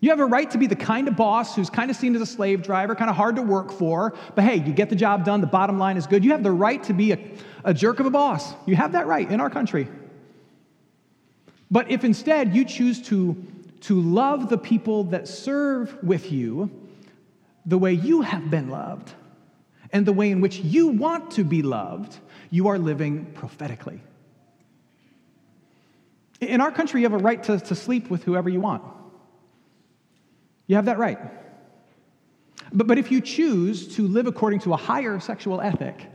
You 0.00 0.08
have 0.08 0.20
a 0.20 0.24
right 0.24 0.50
to 0.52 0.58
be 0.58 0.66
the 0.66 0.76
kind 0.76 1.06
of 1.06 1.16
boss 1.16 1.54
who's 1.54 1.68
kind 1.68 1.90
of 1.90 1.96
seen 1.98 2.16
as 2.16 2.22
a 2.22 2.26
slave 2.26 2.62
driver, 2.62 2.94
kind 2.94 3.10
of 3.10 3.16
hard 3.16 3.36
to 3.36 3.42
work 3.42 3.70
for, 3.70 4.14
but 4.34 4.42
hey, 4.42 4.56
you 4.56 4.72
get 4.72 4.88
the 4.88 4.96
job 4.96 5.24
done, 5.24 5.42
the 5.42 5.46
bottom 5.46 5.78
line 5.78 5.98
is 5.98 6.06
good. 6.06 6.24
You 6.24 6.30
have 6.30 6.42
the 6.42 6.50
right 6.50 6.82
to 6.84 6.94
be 6.94 7.12
a, 7.12 7.18
a 7.62 7.74
jerk 7.74 8.00
of 8.00 8.06
a 8.06 8.10
boss. 8.10 8.54
You 8.64 8.74
have 8.76 8.92
that 8.92 9.06
right 9.06 9.30
in 9.30 9.38
our 9.38 9.50
country. 9.50 9.86
But 11.70 11.90
if 11.90 12.04
instead 12.04 12.54
you 12.54 12.64
choose 12.64 13.02
to, 13.08 13.36
to 13.82 14.00
love 14.00 14.48
the 14.48 14.58
people 14.58 15.04
that 15.04 15.28
serve 15.28 16.02
with 16.02 16.32
you 16.32 16.70
the 17.66 17.76
way 17.76 17.92
you 17.92 18.22
have 18.22 18.50
been 18.50 18.70
loved, 18.70 19.12
and 19.92 20.06
the 20.06 20.12
way 20.12 20.30
in 20.30 20.40
which 20.40 20.58
you 20.58 20.88
want 20.88 21.32
to 21.32 21.44
be 21.44 21.62
loved, 21.62 22.18
you 22.50 22.68
are 22.68 22.78
living 22.78 23.26
prophetically. 23.34 24.00
In 26.40 26.60
our 26.60 26.72
country, 26.72 27.02
you 27.02 27.06
have 27.06 27.20
a 27.20 27.22
right 27.22 27.42
to, 27.44 27.60
to 27.60 27.74
sleep 27.74 28.10
with 28.10 28.24
whoever 28.24 28.48
you 28.48 28.60
want. 28.60 28.82
You 30.66 30.76
have 30.76 30.86
that 30.86 30.98
right. 30.98 31.18
But, 32.72 32.86
but 32.86 32.98
if 32.98 33.12
you 33.12 33.20
choose 33.20 33.94
to 33.96 34.08
live 34.08 34.26
according 34.26 34.60
to 34.60 34.72
a 34.72 34.76
higher 34.76 35.20
sexual 35.20 35.60
ethic, 35.60 36.10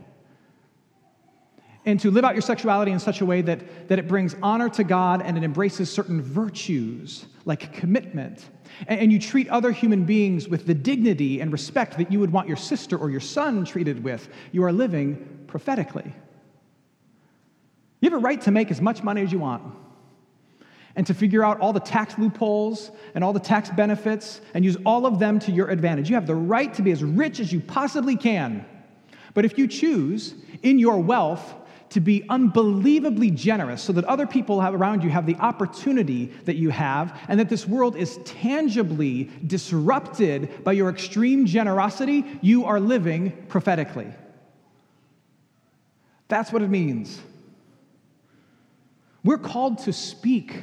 and 1.88 1.98
to 2.00 2.10
live 2.10 2.22
out 2.22 2.34
your 2.34 2.42
sexuality 2.42 2.92
in 2.92 2.98
such 2.98 3.22
a 3.22 3.24
way 3.24 3.40
that, 3.40 3.88
that 3.88 3.98
it 3.98 4.06
brings 4.06 4.36
honor 4.42 4.68
to 4.68 4.84
God 4.84 5.22
and 5.22 5.38
it 5.38 5.42
embraces 5.42 5.90
certain 5.90 6.20
virtues 6.20 7.24
like 7.46 7.72
commitment 7.72 8.44
and 8.86 9.10
you 9.10 9.18
treat 9.18 9.48
other 9.48 9.72
human 9.72 10.04
beings 10.04 10.48
with 10.48 10.66
the 10.66 10.74
dignity 10.74 11.40
and 11.40 11.50
respect 11.50 11.96
that 11.96 12.12
you 12.12 12.20
would 12.20 12.30
want 12.30 12.46
your 12.46 12.58
sister 12.58 12.96
or 12.96 13.10
your 13.10 13.20
son 13.20 13.64
treated 13.64 14.04
with, 14.04 14.28
you 14.52 14.62
are 14.64 14.72
living 14.72 15.44
prophetically. 15.46 16.12
You 18.00 18.10
have 18.10 18.18
a 18.18 18.22
right 18.22 18.40
to 18.42 18.50
make 18.50 18.70
as 18.70 18.80
much 18.80 19.02
money 19.02 19.22
as 19.22 19.32
you 19.32 19.38
want 19.38 19.74
and 20.94 21.06
to 21.06 21.14
figure 21.14 21.42
out 21.42 21.58
all 21.60 21.72
the 21.72 21.80
tax 21.80 22.18
loopholes 22.18 22.90
and 23.14 23.24
all 23.24 23.32
the 23.32 23.40
tax 23.40 23.70
benefits 23.70 24.42
and 24.52 24.62
use 24.62 24.76
all 24.84 25.06
of 25.06 25.18
them 25.18 25.38
to 25.40 25.50
your 25.50 25.70
advantage. 25.70 26.10
You 26.10 26.16
have 26.16 26.26
the 26.26 26.34
right 26.34 26.72
to 26.74 26.82
be 26.82 26.92
as 26.92 27.02
rich 27.02 27.40
as 27.40 27.50
you 27.50 27.60
possibly 27.60 28.14
can. 28.14 28.64
But 29.34 29.44
if 29.44 29.56
you 29.56 29.66
choose 29.66 30.34
in 30.62 30.78
your 30.78 31.00
wealth 31.00 31.54
to 31.90 32.00
be 32.00 32.24
unbelievably 32.28 33.30
generous 33.30 33.82
so 33.82 33.92
that 33.94 34.04
other 34.04 34.26
people 34.26 34.60
around 34.60 35.02
you 35.02 35.10
have 35.10 35.26
the 35.26 35.36
opportunity 35.36 36.26
that 36.44 36.56
you 36.56 36.70
have, 36.70 37.18
and 37.28 37.40
that 37.40 37.48
this 37.48 37.66
world 37.66 37.96
is 37.96 38.18
tangibly 38.24 39.30
disrupted 39.46 40.64
by 40.64 40.72
your 40.72 40.90
extreme 40.90 41.46
generosity, 41.46 42.24
you 42.42 42.64
are 42.66 42.78
living 42.78 43.32
prophetically. 43.48 44.12
That's 46.28 46.52
what 46.52 46.62
it 46.62 46.68
means. 46.68 47.20
We're 49.24 49.38
called 49.38 49.78
to 49.78 49.92
speak 49.92 50.62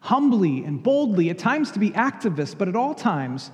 humbly 0.00 0.64
and 0.64 0.82
boldly, 0.82 1.30
at 1.30 1.38
times 1.38 1.72
to 1.72 1.78
be 1.78 1.90
activists, 1.90 2.56
but 2.56 2.68
at 2.68 2.76
all 2.76 2.94
times, 2.94 3.50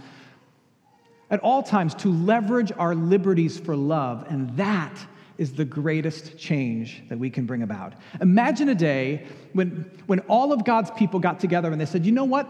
at 1.30 1.40
all 1.40 1.62
times 1.62 1.94
to 1.94 2.12
leverage 2.12 2.72
our 2.76 2.94
liberties 2.94 3.58
for 3.58 3.74
love, 3.74 4.26
and 4.28 4.54
that 4.58 4.94
is 5.42 5.52
the 5.52 5.64
greatest 5.64 6.38
change 6.38 7.02
that 7.08 7.18
we 7.18 7.28
can 7.28 7.44
bring 7.44 7.62
about. 7.62 7.94
Imagine 8.20 8.68
a 8.68 8.74
day 8.74 9.26
when, 9.52 9.90
when 10.06 10.20
all 10.20 10.52
of 10.52 10.64
God's 10.64 10.90
people 10.92 11.18
got 11.18 11.40
together 11.40 11.72
and 11.72 11.80
they 11.80 11.84
said, 11.84 12.06
you 12.06 12.12
know 12.12 12.24
what? 12.24 12.46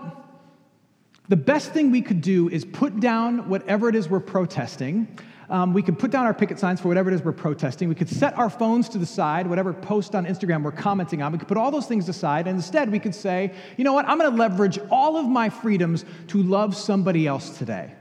The 1.29 1.37
best 1.37 1.73
thing 1.73 1.91
we 1.91 2.03
could 2.03 2.21
do 2.21 2.51
is 2.51 2.67
put 2.67 3.01
down 3.01 3.49
whatever 3.49 3.89
it 3.89 3.95
is 3.95 4.11
we're 4.11 4.21
protesting. 4.21 5.09
Um, 5.49 5.73
we 5.73 5.83
could 5.83 5.99
put 5.99 6.11
down 6.11 6.27
our 6.27 6.35
picket 6.35 6.59
signs 6.59 6.81
for 6.81 6.89
whatever 6.89 7.11
it 7.11 7.15
is 7.15 7.23
we're 7.23 7.33
protesting. 7.33 7.89
We 7.89 7.95
could 7.95 8.11
set 8.11 8.37
our 8.37 8.51
phones 8.51 8.91
to 8.91 8.99
the 8.99 9.07
side, 9.07 9.47
whatever 9.47 9.73
post 9.73 10.15
on 10.15 10.27
Instagram 10.27 10.63
we're 10.63 10.73
commenting 10.73 11.23
on. 11.23 11.33
We 11.33 11.39
could 11.39 11.49
put 11.49 11.57
all 11.57 11.71
those 11.71 11.87
things 11.87 12.09
aside, 12.11 12.47
and 12.47 12.57
instead 12.57 12.93
we 12.93 12.99
could 12.99 13.15
say, 13.15 13.53
you 13.77 13.85
know 13.85 13.95
what, 13.95 14.07
I'm 14.07 14.19
going 14.19 14.31
to 14.31 14.37
leverage 14.37 14.79
all 14.91 15.17
of 15.17 15.27
my 15.27 15.49
freedoms 15.49 16.05
to 16.29 16.43
love 16.43 16.77
somebody 16.77 17.27
else 17.27 17.57
today. 17.57 17.95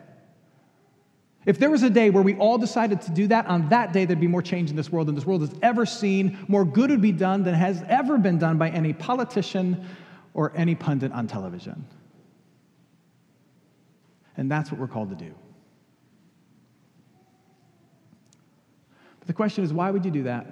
If 1.46 1.58
there 1.58 1.72
was 1.72 1.82
a 1.82 1.90
day 1.90 2.12
where 2.12 2.22
we 2.22 2.36
all 2.36 2.58
decided 2.58 3.02
to 3.02 3.12
do 3.12 3.28
that, 3.28 3.48
on 3.48 3.70
that 3.70 3.94
day 3.94 4.06
there'd 4.06 4.20
be 4.20 4.28
more 4.28 4.44
change 4.44 4.70
in 4.70 4.76
this 4.76 4.92
world 4.92 5.08
than 5.08 5.16
this 5.16 5.26
world 5.26 5.42
has 5.42 5.54
ever 5.64 5.86
seen. 5.88 6.38
More 6.48 6.64
good 6.64 6.92
would 6.92 7.02
be 7.02 7.12
done 7.12 7.44
than 7.44 7.56
has 7.56 7.84
ever 7.88 8.18
been 8.18 8.38
done 8.38 8.58
by 8.58 8.70
any 8.70 8.94
politician 8.94 9.88
or 10.34 10.54
any 10.56 10.76
pundit 10.76 11.12
on 11.12 11.26
television. 11.28 11.86
And 14.38 14.52
that's 14.52 14.72
what 14.72 14.80
we're 14.80 14.88
called 14.88 15.10
to 15.10 15.16
do. 15.16 15.34
But 19.20 19.28
the 19.28 19.34
question 19.34 19.64
is, 19.64 19.74
why 19.74 19.90
would 19.90 20.06
you 20.06 20.12
do 20.12 20.24
that? 20.24 20.48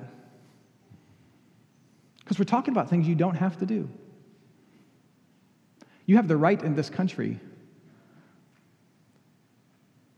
Because 2.19 2.39
we're 2.39 2.45
talking 2.45 2.71
about 2.71 2.89
things 2.89 3.07
you 3.07 3.15
don't 3.15 3.35
have 3.35 3.57
to 3.59 3.65
do. 3.65 3.89
You 6.05 6.15
have 6.15 6.27
the 6.27 6.37
right 6.37 6.61
in 6.61 6.75
this 6.75 6.89
country 6.89 7.39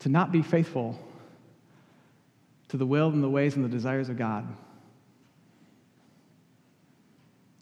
to 0.01 0.09
not 0.09 0.31
be 0.31 0.41
faithful 0.41 0.99
to 2.67 2.77
the 2.77 2.85
will 2.85 3.09
and 3.09 3.23
the 3.23 3.29
ways 3.29 3.55
and 3.55 3.63
the 3.63 3.69
desires 3.69 4.09
of 4.09 4.17
God, 4.17 4.47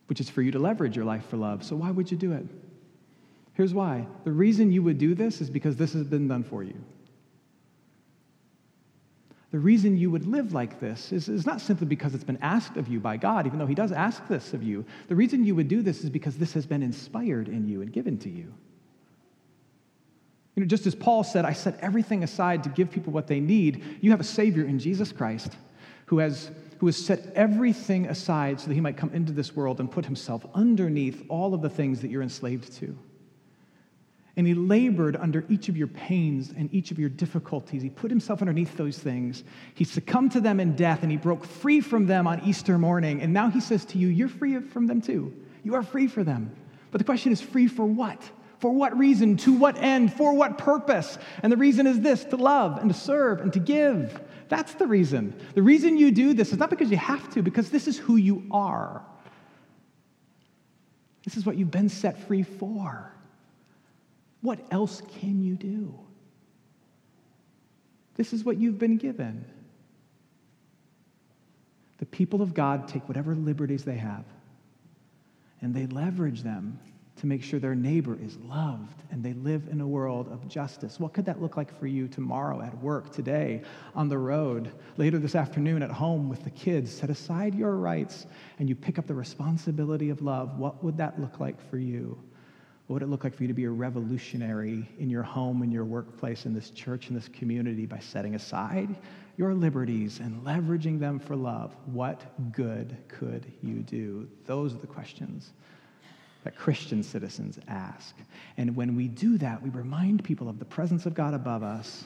which 0.08 0.20
is 0.20 0.30
for 0.30 0.42
you 0.42 0.52
to 0.52 0.60
leverage 0.60 0.96
your 0.96 1.06
life 1.06 1.26
for 1.28 1.38
love. 1.38 1.64
So, 1.64 1.76
why 1.76 1.92
would 1.92 2.10
you 2.12 2.18
do 2.18 2.32
it? 2.32 2.46
Here's 3.54 3.74
why 3.74 4.08
the 4.24 4.32
reason 4.32 4.72
you 4.72 4.82
would 4.84 4.98
do 4.98 5.16
this 5.16 5.42
is 5.42 5.50
because 5.50 5.76
this 5.76 5.94
has 5.94 6.04
been 6.04 6.28
done 6.28 6.44
for 6.44 6.64
you. 6.64 6.76
The 9.52 9.60
reason 9.60 9.98
you 9.98 10.12
would 10.12 10.28
live 10.28 10.54
like 10.54 10.80
this 10.80 11.12
is, 11.12 11.28
is 11.28 11.46
not 11.46 11.60
simply 11.60 11.88
because 11.88 12.14
it's 12.14 12.24
been 12.24 12.38
asked 12.42 12.78
of 12.78 12.88
you 12.88 13.00
by 13.00 13.18
God, 13.18 13.48
even 13.48 13.58
though 13.58 13.66
He 13.66 13.76
does 13.76 13.92
ask 13.92 14.28
this 14.28 14.54
of 14.54 14.64
you. 14.64 14.86
The 15.08 15.16
reason 15.16 15.44
you 15.44 15.56
would 15.56 15.68
do 15.68 15.82
this 15.82 16.04
is 16.04 16.10
because 16.10 16.38
this 16.38 16.54
has 16.54 16.68
been 16.68 16.84
inspired 16.84 17.50
in 17.50 17.68
you 17.68 17.82
and 17.82 17.92
given 17.92 18.18
to 18.20 18.30
you. 18.30 18.54
You 20.60 20.66
know, 20.66 20.68
just 20.68 20.88
as 20.88 20.94
Paul 20.94 21.24
said, 21.24 21.46
I 21.46 21.54
set 21.54 21.80
everything 21.80 22.22
aside 22.22 22.64
to 22.66 22.70
give 22.70 22.92
people 22.92 23.14
what 23.14 23.28
they 23.28 23.40
need, 23.40 23.82
you 24.02 24.12
have 24.12 24.20
a 24.20 24.26
Savior 24.26 24.66
in 24.66 24.78
Jesus 24.78 25.14
Christ 25.14 25.56
who 26.08 26.18
has, 26.18 26.52
who 26.80 26.88
has 26.88 26.98
set 26.98 27.32
everything 27.34 28.08
aside 28.08 28.60
so 28.60 28.68
that 28.68 28.74
He 28.74 28.82
might 28.82 28.98
come 28.98 29.10
into 29.14 29.32
this 29.32 29.56
world 29.56 29.80
and 29.80 29.90
put 29.90 30.04
Himself 30.04 30.46
underneath 30.54 31.24
all 31.30 31.54
of 31.54 31.62
the 31.62 31.70
things 31.70 32.02
that 32.02 32.12
you're 32.12 32.22
enslaved 32.22 32.74
to. 32.74 32.98
And 34.36 34.46
he 34.46 34.54
labored 34.54 35.16
under 35.16 35.46
each 35.48 35.70
of 35.70 35.78
your 35.78 35.88
pains 35.88 36.54
and 36.56 36.74
each 36.74 36.92
of 36.92 37.00
your 37.00 37.10
difficulties. 37.10 37.82
He 37.82 37.90
put 37.90 38.12
himself 38.12 38.42
underneath 38.42 38.76
those 38.76 38.98
things. 38.98 39.46
He 39.76 39.86
succumbed 39.86 40.34
to 40.34 40.42
them 40.42 40.60
in 40.60 40.76
death 40.76 41.04
and 41.04 41.12
he 41.12 41.18
broke 41.18 41.46
free 41.46 41.80
from 41.80 42.06
them 42.06 42.28
on 42.28 42.42
Easter 42.44 42.78
morning. 42.78 43.22
And 43.22 43.34
now 43.34 43.50
he 43.50 43.62
says 43.62 43.86
to 43.86 43.98
you, 43.98 44.08
You're 44.08 44.30
free 44.30 44.60
from 44.60 44.88
them 44.88 45.02
too. 45.02 45.34
You 45.64 45.76
are 45.76 45.84
free 45.84 46.08
for 46.08 46.24
them. 46.24 46.54
But 46.92 47.00
the 47.00 47.06
question 47.06 47.32
is, 47.32 47.42
free 47.42 47.68
for 47.68 47.86
what? 47.86 48.30
For 48.60 48.72
what 48.72 48.98
reason? 48.98 49.38
To 49.38 49.54
what 49.54 49.78
end? 49.78 50.14
For 50.14 50.34
what 50.34 50.58
purpose? 50.58 51.18
And 51.42 51.52
the 51.52 51.58
reason 51.58 51.88
is 51.88 52.02
this 52.02 52.26
to 52.26 52.36
love 52.36 52.78
and 52.78 52.92
to 52.92 52.98
serve 52.98 53.40
and 53.40 53.52
to 53.54 53.60
give. 53.60 54.22
That's 54.50 54.74
the 54.74 54.86
reason. 54.86 55.34
The 55.56 55.62
reason 55.62 55.98
you 55.98 56.12
do 56.12 56.34
this 56.34 56.52
is 56.52 56.60
not 56.60 56.70
because 56.70 56.92
you 56.92 56.98
have 56.98 57.30
to, 57.32 57.42
because 57.42 57.70
this 57.70 57.88
is 57.88 57.98
who 57.98 58.18
you 58.18 58.44
are. 58.52 59.02
This 61.24 61.38
is 61.38 61.46
what 61.46 61.56
you've 61.56 61.72
been 61.72 61.90
set 61.90 62.28
free 62.28 62.44
for. 62.44 63.14
What 64.42 64.60
else 64.72 65.02
can 65.20 65.42
you 65.44 65.56
do? 65.56 65.98
This 68.16 68.34
is 68.34 68.44
what 68.44 68.58
you've 68.58 68.80
been 68.80 68.98
given. 68.98 69.46
The 72.00 72.06
people 72.06 72.42
of 72.42 72.54
God 72.54 72.88
take 72.88 73.08
whatever 73.08 73.36
liberties 73.36 73.84
they 73.84 73.98
have 73.98 74.26
and 75.62 75.74
they 75.74 75.86
leverage 75.86 76.42
them 76.42 76.80
to 77.20 77.28
make 77.28 77.44
sure 77.44 77.60
their 77.60 77.76
neighbor 77.76 78.18
is 78.22 78.38
loved 78.38 79.04
and 79.12 79.24
they 79.24 79.34
live 79.34 79.68
in 79.70 79.82
a 79.82 79.88
world 79.88 80.28
of 80.32 80.48
justice. 80.48 81.00
What 81.00 81.14
could 81.14 81.26
that 81.26 81.42
look 81.42 81.58
like 81.58 81.78
for 81.78 81.88
you 81.88 82.08
tomorrow 82.08 82.62
at 82.62 82.78
work, 82.82 83.12
today, 83.12 83.62
on 83.94 84.08
the 84.08 84.18
road, 84.18 84.72
later 84.98 85.20
this 85.20 85.36
afternoon 85.36 85.84
at 85.84 85.92
home 85.92 86.30
with 86.30 86.44
the 86.44 86.50
kids? 86.50 86.92
Set 86.92 87.10
aside 87.10 87.54
your 87.54 87.76
rights 87.76 88.26
and 88.58 88.70
you 88.70 88.76
pick 88.76 88.98
up 88.98 89.08
the 89.08 89.14
responsibility 89.14 90.10
of 90.10 90.22
love. 90.22 90.58
What 90.58 90.84
would 90.84 90.98
that 90.98 91.20
look 91.20 91.40
like 91.40 91.60
for 91.70 91.78
you? 91.78 92.18
What 92.88 92.96
would 92.96 93.04
it 93.04 93.10
look 93.10 93.24
like 93.24 93.36
for 93.36 93.44
you 93.44 93.50
to 93.50 93.54
be 93.54 93.66
a 93.66 93.70
revolutionary 93.70 94.90
in 94.98 95.10
your 95.10 95.22
home, 95.22 95.62
in 95.62 95.72
your 95.72 95.86
workplace, 95.86 96.46
in 96.46 96.54
this 96.54 96.72
church, 96.72 97.10
in 97.10 97.16
this 97.16 97.28
community 97.28 97.86
by 97.86 98.00
setting 98.00 98.34
aside 98.34 98.96
your 99.38 99.54
liberties 99.54 100.20
and 100.20 100.42
leveraging 100.44 101.00
them 101.00 101.20
for 101.20 101.36
love? 101.36 101.76
What 101.86 102.52
good 102.52 102.98
could 103.08 103.52
you 103.62 103.82
do? 103.82 104.28
Those 104.46 104.74
are 104.74 104.80
the 104.80 104.88
questions 104.88 105.52
that 106.44 106.56
Christian 106.56 107.04
citizens 107.04 107.60
ask. 107.68 108.16
And 108.58 108.76
when 108.76 108.96
we 108.96 109.08
do 109.08 109.38
that, 109.40 109.62
we 109.62 109.70
remind 109.70 110.24
people 110.24 110.48
of 110.48 110.60
the 110.60 110.66
presence 110.66 111.06
of 111.06 111.14
God 111.14 111.34
above 111.34 111.64
us 111.64 112.06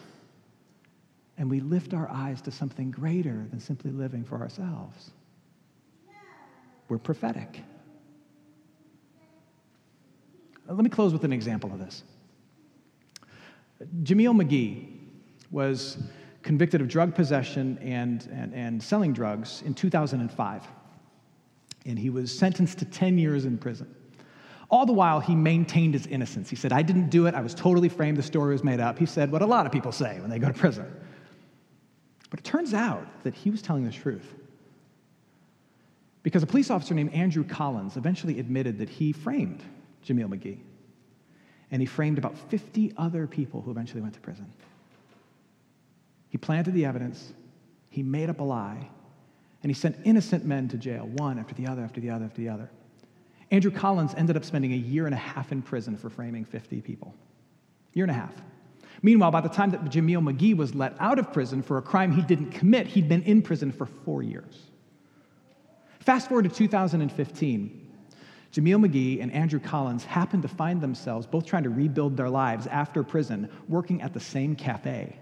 and 1.37 1.49
we 1.49 1.59
lift 1.59 1.93
our 1.93 2.09
eyes 2.09 2.41
to 2.41 2.51
something 2.51 2.91
greater 2.91 3.45
than 3.49 3.59
simply 3.59 3.91
living 3.91 4.23
for 4.23 4.39
ourselves. 4.39 5.11
We're 6.89 6.99
prophetic. 6.99 7.61
Let 10.67 10.83
me 10.83 10.89
close 10.89 11.11
with 11.11 11.23
an 11.23 11.33
example 11.33 11.71
of 11.73 11.79
this. 11.79 12.03
Jameel 14.03 14.39
McGee 14.39 14.87
was 15.51 15.97
convicted 16.41 16.81
of 16.81 16.87
drug 16.87 17.15
possession 17.15 17.77
and, 17.81 18.27
and, 18.31 18.53
and 18.53 18.81
selling 18.81 19.13
drugs 19.13 19.63
in 19.65 19.73
2005. 19.73 20.63
And 21.85 21.99
he 21.99 22.09
was 22.09 22.37
sentenced 22.37 22.79
to 22.79 22.85
10 22.85 23.17
years 23.17 23.45
in 23.45 23.57
prison. 23.57 23.93
All 24.69 24.85
the 24.85 24.93
while, 24.93 25.19
he 25.19 25.35
maintained 25.35 25.93
his 25.93 26.07
innocence. 26.07 26.49
He 26.49 26.55
said, 26.55 26.71
I 26.71 26.81
didn't 26.81 27.09
do 27.09 27.27
it. 27.27 27.35
I 27.35 27.41
was 27.41 27.53
totally 27.53 27.89
framed. 27.89 28.17
The 28.17 28.23
story 28.23 28.53
was 28.53 28.63
made 28.63 28.79
up. 28.79 28.97
He 28.97 29.05
said 29.05 29.31
what 29.31 29.41
a 29.41 29.45
lot 29.45 29.65
of 29.65 29.71
people 29.71 29.91
say 29.91 30.19
when 30.19 30.29
they 30.29 30.39
go 30.39 30.47
to 30.47 30.53
prison. 30.53 30.91
But 32.29 32.39
it 32.39 32.43
turns 32.43 32.73
out 32.73 33.05
that 33.23 33.35
he 33.35 33.51
was 33.51 33.61
telling 33.61 33.83
the 33.83 33.91
truth. 33.91 34.33
Because 36.23 36.41
a 36.41 36.47
police 36.47 36.71
officer 36.71 36.93
named 36.93 37.13
Andrew 37.13 37.43
Collins 37.43 37.97
eventually 37.97 38.39
admitted 38.39 38.79
that 38.79 38.89
he 38.89 39.11
framed 39.11 39.61
Jameel 40.05 40.29
McGee. 40.29 40.59
And 41.69 41.81
he 41.81 41.85
framed 41.85 42.17
about 42.17 42.37
50 42.49 42.93
other 42.97 43.27
people 43.27 43.61
who 43.61 43.71
eventually 43.71 44.01
went 44.01 44.13
to 44.13 44.19
prison. 44.19 44.51
He 46.29 46.37
planted 46.37 46.73
the 46.73 46.85
evidence, 46.85 47.33
he 47.89 48.01
made 48.01 48.29
up 48.29 48.39
a 48.39 48.43
lie, 48.43 48.89
and 49.61 49.69
he 49.69 49.73
sent 49.73 49.97
innocent 50.03 50.45
men 50.45 50.67
to 50.69 50.77
jail, 50.77 51.07
one 51.13 51.37
after 51.37 51.53
the 51.53 51.67
other, 51.67 51.83
after 51.83 52.01
the 52.01 52.09
other, 52.09 52.25
after 52.25 52.41
the 52.41 52.49
other. 52.49 52.69
Andrew 53.51 53.71
Collins 53.71 54.13
ended 54.15 54.35
up 54.37 54.45
spending 54.45 54.73
a 54.73 54.77
year 54.77 55.05
and 55.05 55.13
a 55.13 55.17
half 55.17 55.51
in 55.51 55.61
prison 55.61 55.97
for 55.97 56.09
framing 56.09 56.45
50 56.45 56.81
people. 56.81 57.13
Year 57.93 58.05
and 58.05 58.11
a 58.11 58.15
half. 58.15 58.33
Meanwhile, 59.01 59.31
by 59.31 59.41
the 59.41 59.49
time 59.49 59.71
that 59.71 59.83
Jameel 59.85 60.21
McGee 60.21 60.55
was 60.55 60.73
let 60.73 60.95
out 60.99 61.19
of 61.19 61.33
prison 61.33 61.61
for 61.61 61.77
a 61.77 61.81
crime 61.81 62.11
he 62.11 62.21
didn't 62.21 62.51
commit, 62.51 62.87
he'd 62.87 63.09
been 63.09 63.23
in 63.23 63.41
prison 63.41 63.71
for 63.71 63.85
four 63.85 64.23
years. 64.23 64.71
Fast 65.99 66.27
forward 66.27 66.43
to 66.43 66.49
2015. 66.49 67.79
Jameel 68.53 68.85
McGee 68.85 69.21
and 69.21 69.31
Andrew 69.31 69.59
Collins 69.59 70.05
happened 70.05 70.43
to 70.43 70.47
find 70.47 70.79
themselves 70.79 71.25
both 71.25 71.45
trying 71.45 71.63
to 71.63 71.69
rebuild 71.69 72.15
their 72.15 72.29
lives 72.29 72.67
after 72.67 73.03
prison, 73.03 73.49
working 73.67 74.01
at 74.01 74.13
the 74.13 74.19
same 74.19 74.55
cafe. 74.55 75.17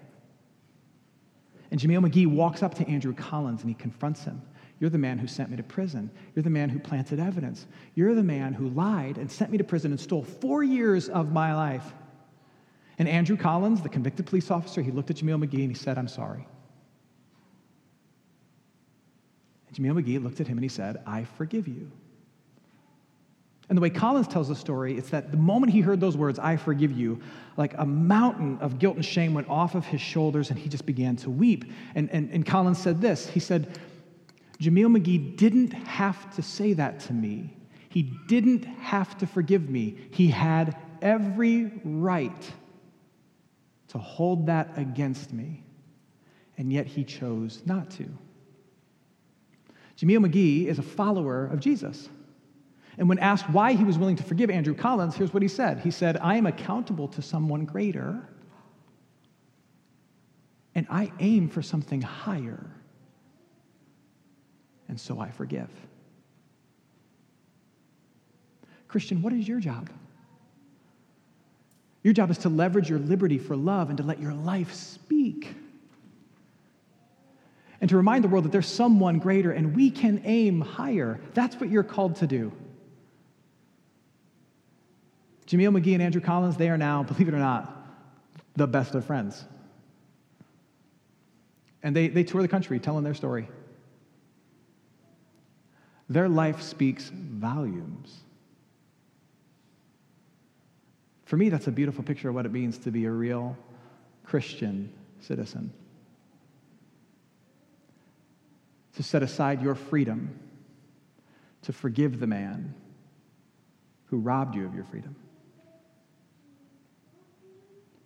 And 1.71 1.79
Jameel 1.79 2.05
McGee 2.05 2.27
walks 2.27 2.61
up 2.61 2.73
to 2.75 2.87
Andrew 2.87 3.13
Collins 3.13 3.61
and 3.61 3.69
he 3.69 3.73
confronts 3.73 4.25
him. 4.25 4.41
You're 4.81 4.89
the 4.89 4.97
man 4.97 5.19
who 5.19 5.27
sent 5.27 5.51
me 5.51 5.57
to 5.57 5.63
prison. 5.63 6.09
You're 6.33 6.41
the 6.41 6.49
man 6.49 6.67
who 6.67 6.79
planted 6.79 7.19
evidence. 7.19 7.67
You're 7.93 8.15
the 8.15 8.23
man 8.23 8.51
who 8.51 8.69
lied 8.69 9.19
and 9.19 9.31
sent 9.31 9.51
me 9.51 9.59
to 9.59 9.63
prison 9.63 9.91
and 9.91 9.99
stole 9.99 10.23
four 10.23 10.63
years 10.63 11.07
of 11.07 11.31
my 11.31 11.53
life. 11.53 11.93
And 12.97 13.07
Andrew 13.07 13.37
Collins, 13.37 13.83
the 13.83 13.89
convicted 13.89 14.25
police 14.25 14.49
officer, 14.49 14.81
he 14.81 14.89
looked 14.89 15.11
at 15.11 15.17
Jameel 15.17 15.45
McGee 15.45 15.61
and 15.61 15.69
he 15.69 15.75
said, 15.75 15.99
I'm 15.99 16.07
sorry. 16.07 16.47
And 19.67 19.77
Jameel 19.77 20.01
McGee 20.01 20.21
looked 20.21 20.41
at 20.41 20.47
him 20.47 20.57
and 20.57 20.63
he 20.63 20.69
said, 20.69 21.03
I 21.05 21.25
forgive 21.25 21.67
you. 21.67 21.91
And 23.69 23.77
the 23.77 23.81
way 23.83 23.91
Collins 23.91 24.27
tells 24.27 24.47
the 24.47 24.55
story, 24.55 24.97
it's 24.97 25.11
that 25.11 25.29
the 25.29 25.37
moment 25.37 25.71
he 25.71 25.81
heard 25.81 26.01
those 26.01 26.17
words, 26.17 26.39
I 26.39 26.57
forgive 26.57 26.91
you, 26.91 27.21
like 27.55 27.75
a 27.77 27.85
mountain 27.85 28.57
of 28.61 28.79
guilt 28.79 28.95
and 28.95 29.05
shame 29.05 29.35
went 29.35 29.47
off 29.47 29.75
of 29.75 29.85
his 29.85 30.01
shoulders 30.01 30.49
and 30.49 30.57
he 30.57 30.67
just 30.67 30.87
began 30.87 31.15
to 31.17 31.29
weep. 31.29 31.65
And, 31.93 32.09
and, 32.09 32.31
and 32.31 32.43
Collins 32.43 32.79
said 32.79 32.99
this 32.99 33.27
He 33.27 33.39
said, 33.39 33.77
Jameel 34.61 34.95
McGee 34.95 35.35
didn't 35.35 35.73
have 35.73 36.33
to 36.35 36.43
say 36.43 36.73
that 36.73 36.99
to 37.01 37.13
me. 37.13 37.57
He 37.89 38.03
didn't 38.27 38.63
have 38.63 39.17
to 39.17 39.25
forgive 39.27 39.67
me. 39.67 39.97
He 40.11 40.27
had 40.27 40.77
every 41.01 41.71
right 41.83 42.51
to 43.87 43.97
hold 43.97 44.45
that 44.45 44.77
against 44.77 45.33
me. 45.33 45.63
And 46.57 46.71
yet 46.71 46.85
he 46.85 47.03
chose 47.03 47.63
not 47.65 47.89
to. 47.91 48.05
Jameel 49.97 50.25
McGee 50.25 50.67
is 50.67 50.77
a 50.79 50.83
follower 50.83 51.47
of 51.47 51.59
Jesus. 51.59 52.07
And 52.97 53.09
when 53.09 53.19
asked 53.19 53.49
why 53.49 53.73
he 53.73 53.83
was 53.83 53.97
willing 53.97 54.17
to 54.17 54.23
forgive 54.23 54.49
Andrew 54.49 54.75
Collins, 54.75 55.15
here's 55.15 55.33
what 55.33 55.41
he 55.41 55.49
said 55.49 55.79
He 55.79 55.91
said, 55.91 56.17
I 56.17 56.35
am 56.35 56.45
accountable 56.45 57.07
to 57.09 57.21
someone 57.21 57.65
greater, 57.65 58.29
and 60.75 60.85
I 60.89 61.11
aim 61.19 61.49
for 61.49 61.61
something 61.61 62.01
higher, 62.01 62.69
and 64.91 64.99
so 64.99 65.21
I 65.21 65.31
forgive. 65.31 65.69
Christian, 68.89 69.21
what 69.21 69.31
is 69.31 69.47
your 69.47 69.61
job? 69.61 69.89
Your 72.03 72.13
job 72.13 72.29
is 72.29 72.37
to 72.39 72.49
leverage 72.49 72.89
your 72.89 72.99
liberty 72.99 73.37
for 73.37 73.55
love 73.55 73.87
and 73.87 73.97
to 73.97 74.03
let 74.03 74.19
your 74.19 74.33
life 74.33 74.73
speak. 74.73 75.55
And 77.79 77.89
to 77.89 77.95
remind 77.95 78.25
the 78.25 78.27
world 78.27 78.43
that 78.43 78.51
there's 78.51 78.67
someone 78.67 79.17
greater 79.17 79.51
and 79.51 79.75
we 79.75 79.89
can 79.89 80.21
aim 80.25 80.59
higher. 80.59 81.21
That's 81.33 81.55
what 81.55 81.69
you're 81.69 81.83
called 81.83 82.17
to 82.17 82.27
do. 82.27 82.51
Jameel 85.47 85.79
McGee 85.79 85.93
and 85.93 86.03
Andrew 86.03 86.21
Collins, 86.21 86.57
they 86.57 86.69
are 86.69 86.77
now, 86.77 87.01
believe 87.03 87.29
it 87.29 87.33
or 87.33 87.39
not, 87.39 87.87
the 88.57 88.67
best 88.67 88.93
of 88.93 89.05
friends. 89.05 89.45
And 91.81 91.95
they, 91.95 92.09
they 92.09 92.25
tour 92.25 92.41
the 92.41 92.49
country 92.49 92.77
telling 92.77 93.05
their 93.05 93.13
story. 93.13 93.47
Their 96.11 96.27
life 96.27 96.61
speaks 96.61 97.09
volumes. 97.09 98.17
For 101.23 101.37
me, 101.37 101.47
that's 101.47 101.67
a 101.67 101.71
beautiful 101.71 102.03
picture 102.03 102.27
of 102.27 102.35
what 102.35 102.45
it 102.45 102.51
means 102.51 102.77
to 102.79 102.91
be 102.91 103.05
a 103.05 103.11
real 103.11 103.57
Christian 104.25 104.91
citizen. 105.21 105.71
To 108.97 109.03
set 109.03 109.23
aside 109.23 109.61
your 109.61 109.73
freedom 109.73 110.37
to 111.61 111.71
forgive 111.71 112.19
the 112.19 112.27
man 112.27 112.73
who 114.07 114.17
robbed 114.17 114.53
you 114.53 114.65
of 114.65 114.75
your 114.75 114.83
freedom. 114.83 115.15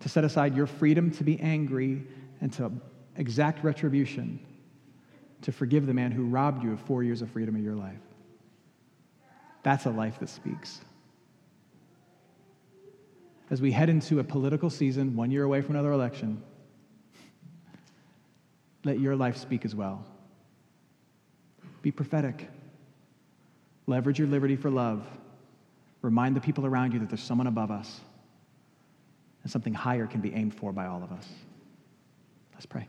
To 0.01 0.09
set 0.09 0.23
aside 0.23 0.55
your 0.55 0.67
freedom 0.67 1.09
to 1.09 1.23
be 1.23 1.39
angry 1.39 2.03
and 2.39 2.53
to 2.53 2.71
exact 3.15 3.63
retribution, 3.63 4.39
to 5.45 5.51
forgive 5.51 5.87
the 5.87 5.93
man 5.93 6.11
who 6.11 6.25
robbed 6.25 6.63
you 6.63 6.73
of 6.73 6.79
four 6.81 7.03
years 7.03 7.21
of 7.23 7.31
freedom 7.31 7.55
of 7.55 7.63
your 7.63 7.75
life. 7.75 8.01
That's 9.63 9.85
a 9.85 9.89
life 9.89 10.19
that 10.19 10.29
speaks 10.29 10.81
as 13.49 13.61
we 13.61 13.71
head 13.71 13.89
into 13.89 14.19
a 14.19 14.23
political 14.23 14.69
season, 14.69 15.15
one 15.15 15.31
year 15.31 15.43
away 15.43 15.61
from 15.61 15.75
another 15.75 15.91
election, 15.91 16.41
let 18.83 18.99
your 18.99 19.15
life 19.15 19.37
speak 19.37 19.65
as 19.65 19.75
well. 19.75 20.03
Be 21.81 21.91
prophetic. 21.91 22.49
Leverage 23.87 24.17
your 24.17 24.27
liberty 24.27 24.55
for 24.55 24.71
love. 24.71 25.05
Remind 26.01 26.35
the 26.35 26.41
people 26.41 26.65
around 26.65 26.93
you 26.93 26.99
that 26.99 27.09
there's 27.09 27.21
someone 27.21 27.47
above 27.47 27.71
us 27.71 27.99
and 29.43 29.51
something 29.51 29.73
higher 29.73 30.07
can 30.07 30.21
be 30.21 30.33
aimed 30.33 30.53
for 30.53 30.71
by 30.71 30.87
all 30.87 31.03
of 31.03 31.11
us. 31.11 31.27
Let's 32.53 32.65
pray. 32.65 32.87